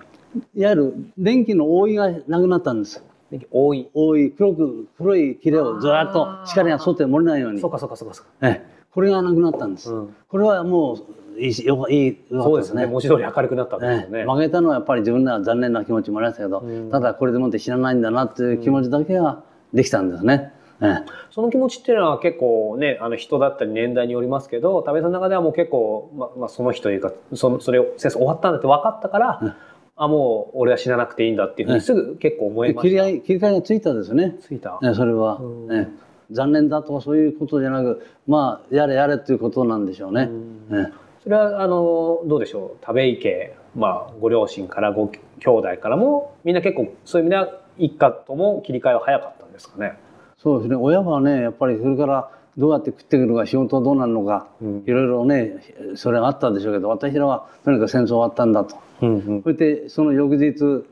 [0.54, 3.04] いわゆる電気の覆いがなくなったんです。
[3.50, 9.92] 多い覆い黒く黒い切れをずっと光が外へ漏れないようにそうかそうかそうかそうか、ええこれがなくなったんです。
[9.92, 10.94] うんこれはも
[11.36, 20.52] ういいしよかいいよかったそうですね文字通り明るくなったんですよね、ええ負けたのはやっぱり自分では残念な気持ちもありましたけど、うんただこれでもって死なないんだなっていう気持ちだけはできたんですね。
[20.80, 29.54] ええその気持ちっていうのは結構ねあの人だったり年代によりますけど田部さんの中ではもう結構、ままあ、その日というかそのそれを戦争終わったんだって分かったから、うん
[29.96, 34.36] あもう俺は死ななくていいんだっていうふうにすぐ結構思いました、切り合い切り替えがついたですね。
[34.40, 35.72] ついた、えそれは、うん。
[35.72, 35.88] え
[36.30, 40.28] 残念だとかそういうことじゃなくまあやれやれということなんでしょうね。
[40.70, 40.86] え
[41.22, 42.84] それはあのどうでしょう？
[42.84, 49.98] 田部井家、まあ、ご両親からご兄弟からもみんな結構そういう意味では一家とも切り替えは早かったんですかね。
[50.36, 50.76] そうですね。
[50.76, 54.84] 親はねやっぱりそれからどうやって食ってくるか仕事はどうなるのか、うん。
[54.86, 55.62] いろいろね
[55.94, 58.76] それがあったんでしょうけど私らはとにかく戦争終わったんだと。
[59.02, 59.42] うんうん。
[59.42, 60.84] それでその翌日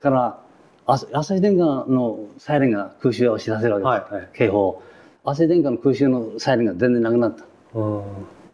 [0.00, 0.40] から
[0.86, 4.22] あ朝日電化のサイレンが空襲を知らせるわけです、はい。
[4.22, 4.82] はい警報
[5.24, 7.44] 朝日電化の空襲のサイレンが全然なくなった。
[7.78, 8.02] うん。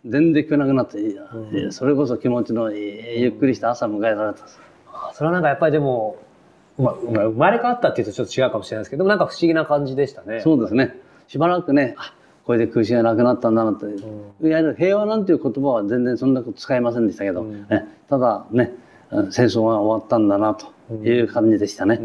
[0.07, 4.43] 全然聞こえなくなって、いやいやそれこそ気持ちのいいゆっくりした朝迎えられた。
[4.43, 4.61] んです
[5.15, 6.17] それはなんかやっぱりでも、
[6.79, 10.41] ま生まれ変わったっていうとちょっと違うかもしれないですけどなんか不思議な感じでしたね。
[10.41, 10.95] そうですね。
[11.27, 13.89] しばらくねあこれで空襲がなくなったんだなって、い
[14.51, 17.67] わゆる平和なんていう言葉は全然そんなこと使いませんでしたけど、うん。
[17.69, 18.75] ねただね
[19.31, 21.99] 戦争が終わったんだなという感じでしたね。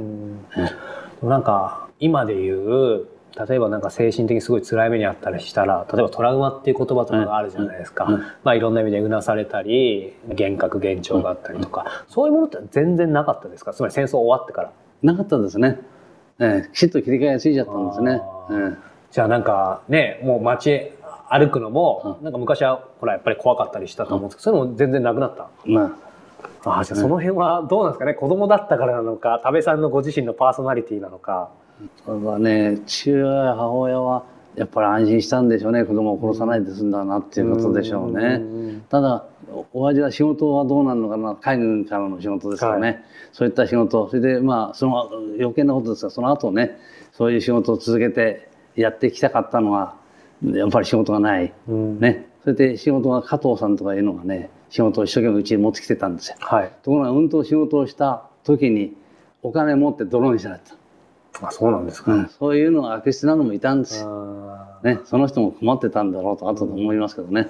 [1.22, 1.30] うん。
[1.30, 3.08] なんか今で言う
[3.48, 8.14] 例えばなんか精神的にすごい辛い目にあったりしたら例えばトラウマっていう言葉とかがあるじゃないですか、うん。
[8.14, 8.20] うん。
[8.44, 13.74] まあいろんな意味でうなされたり幻覚幻聴があったりとか、そういうものって全然なかったですか？
[13.74, 14.72] つまり戦争終わってから。
[15.02, 15.80] なかったですね。
[16.40, 16.70] ええ。
[16.74, 18.22] きちっと切り替えがついちゃったんですね。
[18.22, 18.78] あー。
[19.12, 20.92] じゃあなんかねもう街
[21.30, 25.50] 歩くのも、なんか昔はほらやっぱり怖かったりしたと思うんですけど、そういうのも全然なくなった？
[25.66, 25.92] ええまあ
[26.66, 28.14] ああじゃあその辺はどうなんですかね？
[28.14, 31.52] 子供だったからなのか多部さんのご自身のパーソナリティなのか。
[32.06, 32.80] それはね。
[32.86, 34.24] 父親や母親は
[34.56, 35.84] やっぱり安心したんでしょうね。
[35.84, 38.82] 子供を殺さないで済んだなっていうことでしょうね。
[38.90, 41.36] ただお親父は仕事はどうなるのかな？
[41.36, 42.96] 海軍からの仕事ですからね、は
[43.34, 44.08] そういった仕事。
[44.10, 46.78] それでまあその余計なことですがその後ね
[47.12, 49.96] そういう仕事を続けてやってきたかったのは
[50.44, 52.00] やっぱり仕事がない、うん。
[52.00, 52.30] ね。
[52.44, 56.38] それで仕事が加藤さんとかいうのがね仕事を一生懸命うちに持ってきてたんですよ。
[56.40, 56.72] はい。
[56.82, 58.96] ところが運動仕事をした時に
[59.44, 60.60] お金持ってドローンにされ
[61.40, 62.12] た、あそうなんですか。
[62.12, 64.08] うん、そういうのが悪質なのもいたんですよ。
[64.52, 67.50] あね、その人も困ってたんだろうと後で思いますけどね。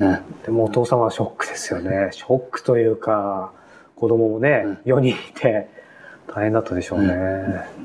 [0.00, 2.08] ねーでもお父様はショックですよね。
[2.10, 3.52] ショックというか
[3.94, 5.68] 子供もね、うん4人いて
[6.26, 7.14] 大変だったでしょうね。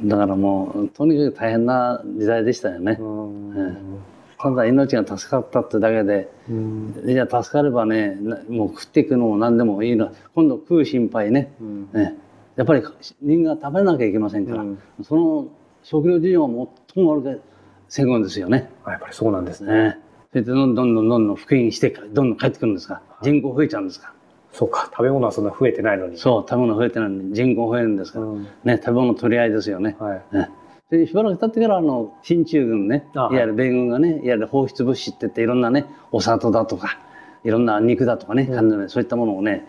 [0.05, 2.97] だからもうとにかく大変な時代でしたよね。
[2.99, 3.99] うん
[4.41, 7.03] ただ命が助かったってだけで、うん。
[7.05, 10.11] じゃあ助かればねなもう食っていくのも何でもいいの。
[10.33, 11.89] 今度食う心配ね,、うん。
[11.93, 12.17] ね。
[12.55, 12.83] やっぱり
[13.21, 14.79] 人間は食べなきゃいけませんから、うん。
[15.03, 15.47] その
[15.83, 17.41] 食料事情が最も悪く
[17.87, 18.71] 戦後ですよね。
[18.83, 19.73] あやっぱりそうなんですね。
[19.73, 19.99] ね。
[20.31, 22.95] それでどんどんどんどん復員してどんどん帰ってくるんですか。
[22.95, 24.07] ら人口増えちゃうんですか。
[24.07, 24.13] ら
[24.53, 26.17] そうか食べ物はそんな増えてないのに。
[26.17, 28.19] そう食べ物増えてないのに人口増えるんですか。
[28.19, 28.47] ら、うん。
[28.63, 30.35] ね食べ物取り合いですよね、はい。
[30.35, 30.49] ね
[30.91, 33.17] でしばらく経ってからあの進駐軍ねい。
[33.17, 36.99] わゆる米軍がねいわゆる放出物資って言っていろんなねお砂糖だとか
[37.45, 39.65] いろんな肉だとかね、缶詰そういったものをね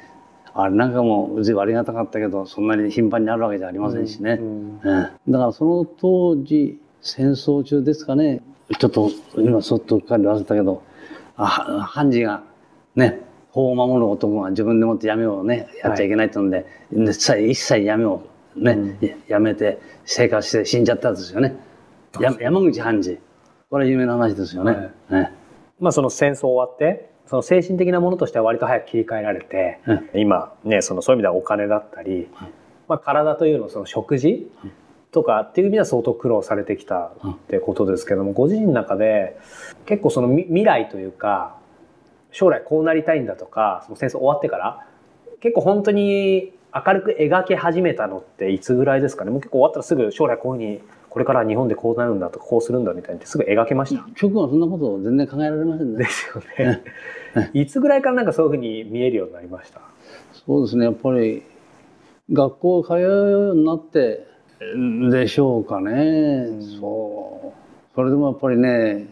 [0.53, 5.33] あれなんかもう随分ありがたかったけどそんなに頻繁にあるわけじゃありませんしね、うんうん。
[5.33, 8.43] だからその当時戦争中ですかね
[8.79, 10.83] ちょっと今そっとうっかり忘れたけど
[11.37, 12.43] あは判事が
[12.97, 13.21] ね
[13.51, 18.23] 法を守る男が自分でもって闇をねやっちゃいけないってので、一切一切闇を
[18.57, 21.57] ね、ややめて生活して死んじゃったんですよね。
[22.21, 23.19] や山口判事。
[23.71, 25.23] これは有名な話ですよね、はい。
[25.23, 25.33] ね。
[25.81, 30.21] まあその戦争終わってその精神的なものとしては割と早く切り替えられて、うん。
[30.21, 32.29] 今ねそのそういう意味ではお金だったり、
[32.89, 34.51] まあ、体というのその食事
[35.13, 39.39] とかっていう意味では相当苦労されてきたってことですけどもご自身の中で
[39.87, 41.57] 結構そのみ未来というか
[42.31, 44.87] 将来こうなりたいんだとかその戦争終わってから
[45.41, 49.31] 結構本当に明るく描き始めたのっていつぐらいですかね？
[49.31, 54.07] もう結構終わったらすぐ将来こういうふうにこれから日本でこうなるんだとかこうするんだみたいにすぐ描けました？
[54.21, 55.99] 直後はそんなこと全然考えられませんね。
[55.99, 56.83] ですよね。
[57.53, 59.81] いつぐらいからなんかそういうふうに見えるようになりました？
[60.47, 61.43] そうですねやっぱり
[62.33, 64.27] 学校通うようになって
[65.11, 66.47] でしょうかね、
[66.81, 67.95] そう。
[67.95, 69.09] それでもやっぱりね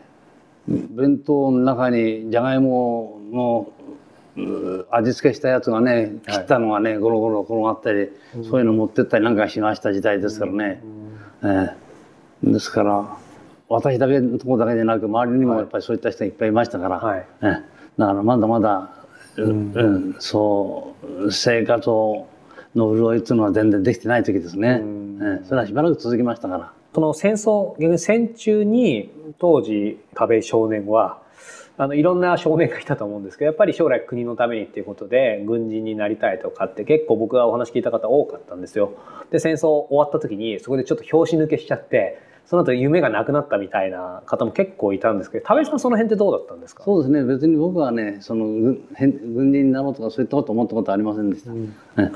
[0.67, 3.80] 弁当の中にじゃがいものう
[4.91, 8.11] 味付けしたやつがね切ったのがね、ゴロゴロ転がったり、
[8.49, 10.83] そういうの持ってったりなんかしました時代ですからね、
[11.45, 11.71] え
[12.45, 12.51] え。
[12.51, 13.17] ですから
[13.69, 17.27] 私だけのとこだけじゃなく周りにもやっぱりそういった人がいっぱいいましたから、はい。
[17.43, 17.49] ええ。
[17.99, 18.91] だからまだまだ、
[19.37, 20.17] うんうん。
[20.19, 22.27] そう生活の
[22.75, 25.19] 潤いっていうのは全然できてない時ですね、うん。
[25.23, 25.45] ええ。
[25.47, 26.73] それはしばらく続きましたから。
[26.93, 31.23] その戦争逆に戦中に当時田部井少年は
[31.83, 38.93] あのいろんな少年がいたと思うんですけどやっぱり将来国のためにっていうことで軍人になりたいとかって結構僕がお話聞いた方多かったんですよ。
[39.31, 46.85] で戦争終わった時にそこでちょっと拍子抜けしちゃってその後夢がなくなったみたいな方も結構いたんですけど田部井さんその辺ってどうだったんですか？
[46.85, 47.25] そうですね。
[47.25, 52.09] 別に僕はねその軍変軍人になろうとかそういったこと思ったことはありませんでした、えそういう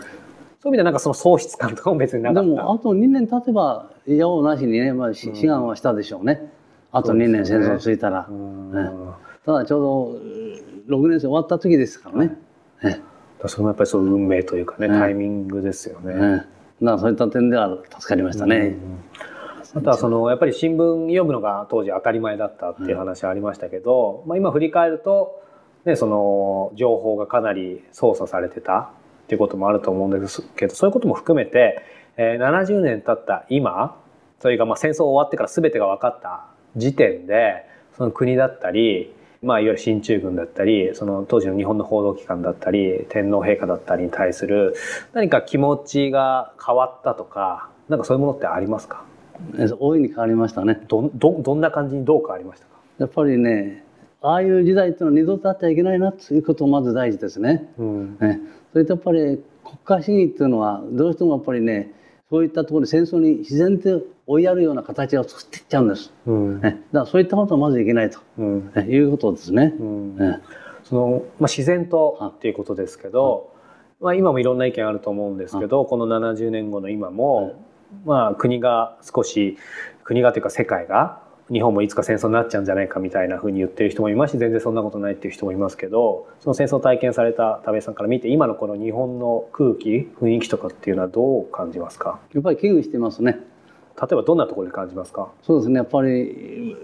[0.68, 2.46] 意味ではなんかその喪失感とかも別になかった？
[2.50, 6.52] えでもあと2年経てばいやおうなしにね、まあ、し志願はしたでしょうね。
[6.92, 8.72] あと2年戦争ついたら、うん。
[8.76, 8.90] え
[9.20, 10.18] えただちょ
[10.86, 12.38] うど6年生終わった時ですからね、
[12.82, 13.00] え
[13.42, 13.48] え。
[13.48, 16.14] それもやっぱりそう運命というかね、タイミングですよね。
[16.14, 16.54] ええ。
[16.82, 18.76] だからそういった点では助かりましたね、
[19.74, 25.42] あとはそのやっぱり新聞読むのが当時当たり前だったっていう話ありましたけど、まあ、今振り返ると、
[25.84, 31.82] ね、その情報がかなり操作されてたっていうこともあると思うんですけどそういうことも含めて、
[32.16, 34.00] えー70年経った今
[34.40, 37.66] それがまあ戦争終わってから全てが分かった時点で
[37.96, 39.14] その国だったり、
[39.44, 44.74] まあ、いわゆる進駐軍だったりその当時の日本の報道機関だったり天皇陛下だったりに対する
[45.12, 49.04] 何か気持ちが変わったとかなんかそういうものってありますか？
[49.58, 50.80] ええ大いに変わりましたね。
[50.88, 53.84] どんどんどんな感じにどう変わりましたか、やっぱりね
[54.22, 57.68] ああいう時代っていうのは二度とあってはいけないなということまず大事ですね。
[57.78, 58.16] うん。
[58.20, 58.40] ね
[58.72, 61.92] それとやっぱり国家主義っていうのはどうしてもやっぱりね
[62.34, 66.12] そういったところに戦争に自然と追いやるような形を作っていっちゃうんです。
[66.26, 66.60] うん。
[66.60, 68.72] ね、だからそういったことはまずいけないと、うん。
[68.74, 69.72] ねいうことですね。
[69.78, 70.16] うん。
[70.16, 70.40] ね。
[70.82, 73.52] そのまあ、自然とっていうことですけど、
[74.00, 77.64] まあ、今もいろんな意見あると思うんですけど、この70年後の今も、
[78.04, 79.56] まあ、国が少し
[80.02, 81.22] 国がというか世界が
[81.52, 92.18] 日本もいつか戦争になっちゃうんじゃないかみたいなふうに言ってる人もいますし全然そんなことないっていう人もいますけどその戦争を体験された田部井さんから見て今のこの日本の空気雰囲気とかっていうのはどう感じますか？
[92.32, 93.40] やっぱり危惧してますね。
[94.00, 95.30] 例えばどんなところで感じますか？
[95.42, 96.76] そうですねやっぱり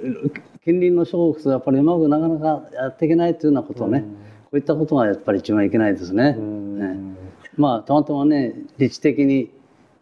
[0.62, 4.06] 近隣の諸国とやっぱりうまくなかなかやっていけないというようなことをね、こ
[4.52, 6.34] ういったことがやっぱり一番いけないですね。
[6.36, 7.16] うんね
[7.56, 9.50] まあたまたまね立地的に、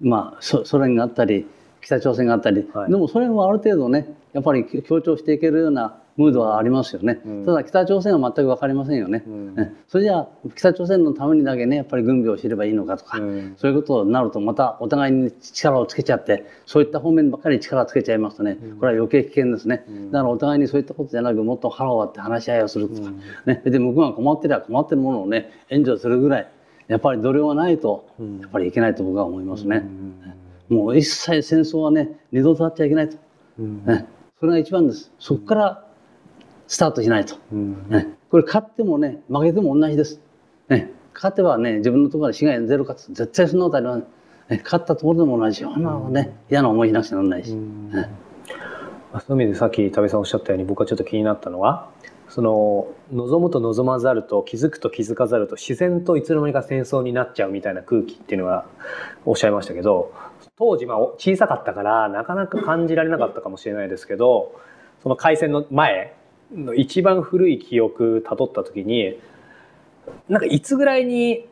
[0.00, 1.46] まあ、ソソ連があったり
[1.80, 2.90] 北朝鮮があったり、はい。
[2.90, 7.46] でもそれもある程度ねやっぱり強調していけるようなムードはありますよね、うん。
[7.46, 9.54] ただ北朝鮮は全く分かりませんよね、ん。
[9.54, 13.54] ねそれじゃあ北朝鮮のためにだけねやっぱり軍備を知ればいいのかとか、うん。
[13.56, 23.10] そういうことになるとまたお互いに力をつけちゃってそういった方面ばっかり力をつけちゃいますとねこれは余計危険ですね、だからお互いにそういったことじゃなくもっと腹を割って話し合いをするとか、
[23.46, 26.48] ね、で向こうが困ってりゃ困ってるものをね援助するぐらい
[26.88, 28.08] やっぱり度量がないと
[28.40, 29.86] やっぱりいけないと僕は思いますね。
[30.68, 33.16] もう一切戦争はね二度とあっちゃいけないと、
[33.58, 34.06] ね、
[34.38, 35.10] それが一番です。
[35.18, 35.84] そこから
[36.66, 40.20] スタートしないと、ね、これ勝ってもね負けても同じです、
[40.68, 44.02] ね、勝てばね自分のところで市外ゼロ勝つ絶対そんなことありません、
[44.58, 45.72] ね、勝ったところでも同じよ。
[45.74, 48.10] うなね嫌な思いしなくちゃならないし、ね。
[49.12, 51.88] まあそういう意味でさっき田部さんおっしゃったように僕はちょっと気になったのは
[52.28, 58.66] その望むと望まざると気づくと気づかざると自然といつの間にか戦争になっちゃうみたいな空気っていうのは
[59.24, 60.12] おっしゃいましたけど
[60.58, 64.60] 当時まあ小さかったからなかなか感じられなかったかもしれないですけど
[65.02, 66.14] その開戦の前
[66.52, 69.18] の一番古い記憶たどった時に
[70.28, 71.46] なんかいつぐらいに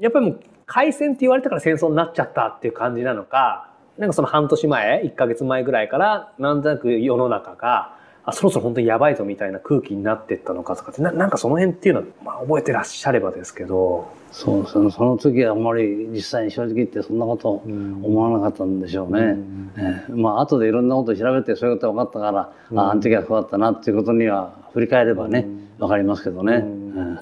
[0.00, 7.97] やっぱりもう開戦って言われたから戦争になっちゃったっていう感じなのかなんかその半年前1か月前ぐらいからなんとなく世の中が
[8.28, 14.16] あそろそろ本当にやばいぞみたいな空気になってったのかとかってななんかその辺っていうのは、まあ、覚えてらっしゃればですけど。
[14.30, 19.20] そうそのその時はあんまり実際に正直言ってそんなこと思わなかったんでしょうね。
[19.20, 19.72] うん。
[19.74, 26.56] えー、まあ後でいろんなことを調べてそういうことが分かったから、うん、ああの時はこうだったなっていうことには振り返ればね、うん、分かりますけどね。
[26.56, 27.18] うん。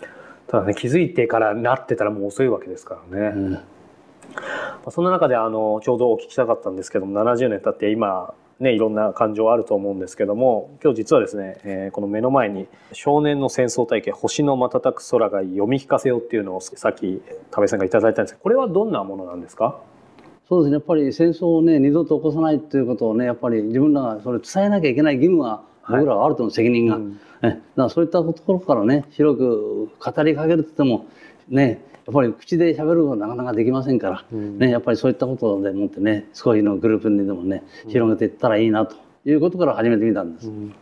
[0.49, 3.61] ただね気づいてからなってたらもう遅いわけですからね。
[4.91, 19.77] そんな中であのちょうどお聞きしたかったんですけども70年経って今ね、いろんな感情あると思うんですけども今日実はですね、えー、この目の前に「少年の戦争体験星の瞬く空が読み聞かせよ」っていうのをさっき田部さんがいただいたんですけどこれはどんなものなんですか？
[20.49, 31.07] そうですねやっぱり戦争をね二度と起こさないっていうことをねやっぱり自分らがそれ伝えなきゃいけない義務が僕らはあると思う、はい、責任が、うん、だからそういったところからね広く語りかけるって言っても
[31.49, 40.49] ねやっぱり口で喋るのはなかなかできませんから、うん、ね、やっぱりそういったことでもってね少しのグループにでもね広げていったらいいなということから始めてみたんです。
[40.49, 40.75] うん、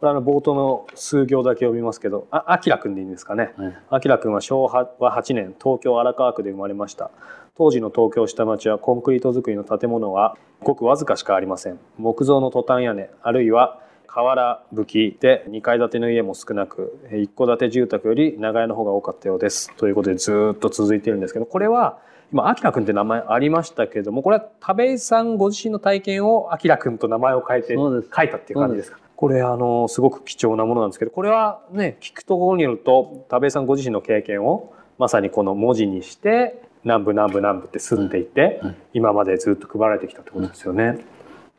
[0.00, 3.52] これあの冒頭の数行だけ読みますけど、あ、あきらくんでいいんですかね？
[3.90, 7.10] あきらくんは昭和8年東京荒川区で生まれました。
[7.54, 11.78] 当時の東京下町はコンクリート造りの建物はごくわずかしかありません。
[11.98, 13.78] 木造のトタン屋根あるいは
[14.14, 19.74] 瓦葺きで2階建ての家も少なく一戸建て住宅より長屋の方が多かったようです。
[19.76, 21.98] ということでずっと続いてるんですけどこれは
[22.30, 28.98] 今あきらくんって名前ありましたけれどもこれは田部井さんご自身の体験をあきらくんと名前を変えて書いたっていう感じですか？
[29.16, 38.60] これあのすごく貴重なものなんですけどこれはね聞くところによると田部井さんご自身の経験をまさにこの文字にして南部南部南部って住んでいて、
[38.92, 40.98] 今までずっと配られてきたってことですよね。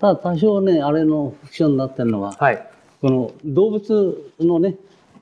[0.04, 2.68] ただ多少ねあれのフィクションになってるのは、はい、
[3.00, 4.76] この動物のね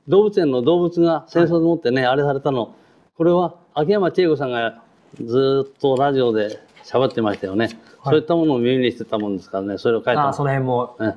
[0.08, 2.74] 動物園の動物が戦争でもってね、はい、あれされたの。
[3.16, 4.82] これは秋山千恵子さんが
[5.22, 7.74] ずっとラジオで喋ってましたよね、はい、
[8.06, 11.14] そういったものを耳にしてたもんですからねそれを書いたその辺も、ね、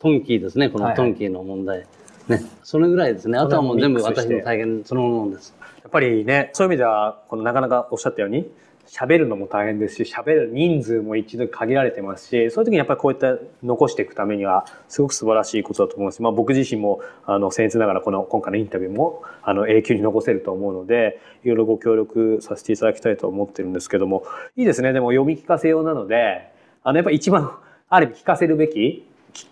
[0.00, 1.86] トンキーですねこのトンキーの問題、
[2.26, 2.42] ね。
[2.64, 3.38] それぐらいですね。
[3.38, 5.54] あとはもう全部私の体験そのものです。
[5.60, 8.50] やっぱりねそういう意味ではこのなかなかおっしゃったように
[8.86, 24.24] 喋るのも大変ですし喋る人数も一度限られてますしそういう時にやっぱりこういった残していくためにはすごく素晴らしいことだと思うし、まあ、僕自身もあの僭越ながらこの今回のインタビューもあの永久に残せると思うのでいろいろご協力させていただきたいと思ってるんですけども
[24.56, 27.58] いいですねでも読み聞かせ用なのであのやっぱ一番
[27.88, 29.06] ある意味聞かせるべき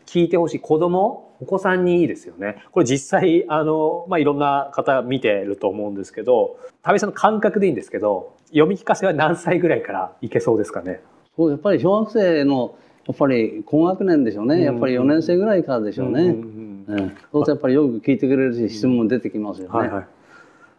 [0.06, 2.62] 聞いてほしい子供お子さんにいいですよね。
[2.70, 11.00] これ実際あの、まあ、いろんな方見てると思うんですけど田部さんの感覚でいいんですけど読み聞かせは何歳ぐらいからいけそうですかね？
[11.36, 20.06] そうやっぱり小学生のやっぱり高学年でしょうね、やっぱり4年生ぐらいからでしょうね、うんうん、そうするとやっぱりよく聞いてくれるし質問も出てきますよね、はいはい。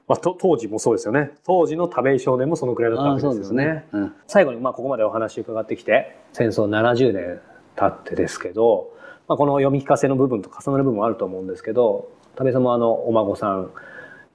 [0.08, 1.32] まあ、と当時もそうですよね。
[1.46, 3.86] 当時の田部井少年もそのくらいだったわけですよね、ね。
[3.92, 7.40] うん、最後にまあここまでお話伺ってきて戦争70年
[7.76, 8.92] 経ってですけど、
[9.28, 13.70] まあ、この読み聞かせの部分と重なる部分もあると思うんですけど田部さんもあのお孫さん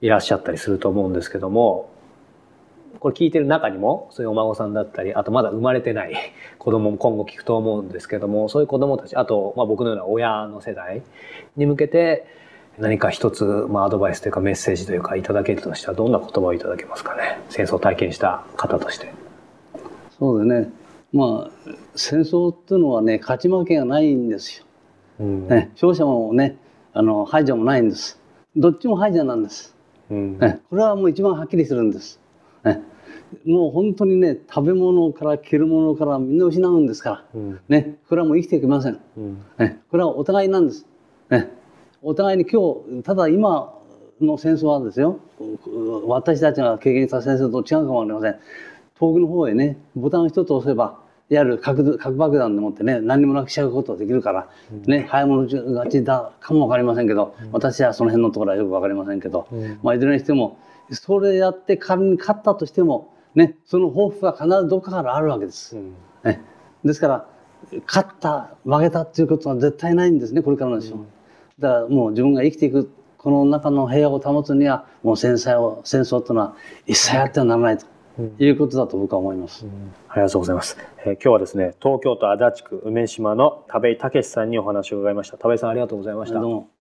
[0.01, 1.90] いらっしゃったりすると思うんですけども
[2.99, 6.13] これ聞いてる中にもそういうお孫さんだったりあとまだ生まれてない
[6.59, 11.01] 子供も今後聞くと思うんですけどもそういう子供たちあと、まあ、僕のような親の世代
[11.55, 12.25] に向けて
[12.77, 17.39] 何か一つ、まあ、アドバイスというかメッセージというかいただけるとしたらどんな言葉をいただけますかね？
[17.49, 19.11] 戦争を体験した方として。
[20.17, 20.71] そうですね
[21.13, 21.51] まあ
[21.95, 24.65] 戦争っていうのはね勝ち負けがないんですよ。
[25.19, 26.57] うん、ね、勝者もね
[26.93, 28.19] あの敗者もないんです。
[28.55, 29.75] どっちも敗者なんです。
[30.09, 32.20] うん、ね、これはもう一番はっきりするんです。
[32.63, 32.81] ね、
[33.45, 40.85] もう本当にね食べ物から着るものからみんな失うんですから、うん、ね、これはもう生きていけません、うん、ね、これはお互いなんです、
[41.29, 41.49] ね、
[42.01, 42.61] お互いに今
[42.97, 43.73] 日ただ今
[44.19, 45.19] の戦争はですよ
[46.07, 48.39] 私たちが経験した戦争と違うかもしれません。
[48.99, 50.99] 遠くの方へねボタン一つ押せば
[51.31, 59.47] いわゆる核核爆弾でもってね何にもなくしちゃうことができるから、うん、ね早物勝ちだかも分かりませんけど、うん、私はその辺のところはよく分かりませんけど、
[59.81, 60.59] まあ、いずれにしても
[60.91, 65.77] それやって仮に勝ったとしてもね、その抱負は必ずどっかからあるわけです。
[65.77, 66.41] うん、ね、
[66.83, 67.27] ですから
[67.87, 70.99] 勝った負けたっていうことは絶対ないんですねこれからのでしょう。
[70.99, 71.07] うん、
[71.59, 77.85] だからもう自分が生きていくこの中の平和を保つにはもう戦争を戦争というのは一切あってはならないと。
[78.39, 85.37] いうことだと僕は思います、うん、ありがとうございます、えー、今日はですね東京都足立区梅島の田部井武さんにお話を伺いました。
[85.37, 86.39] 田部井さんありがとうございました。
[86.39, 86.71] どうも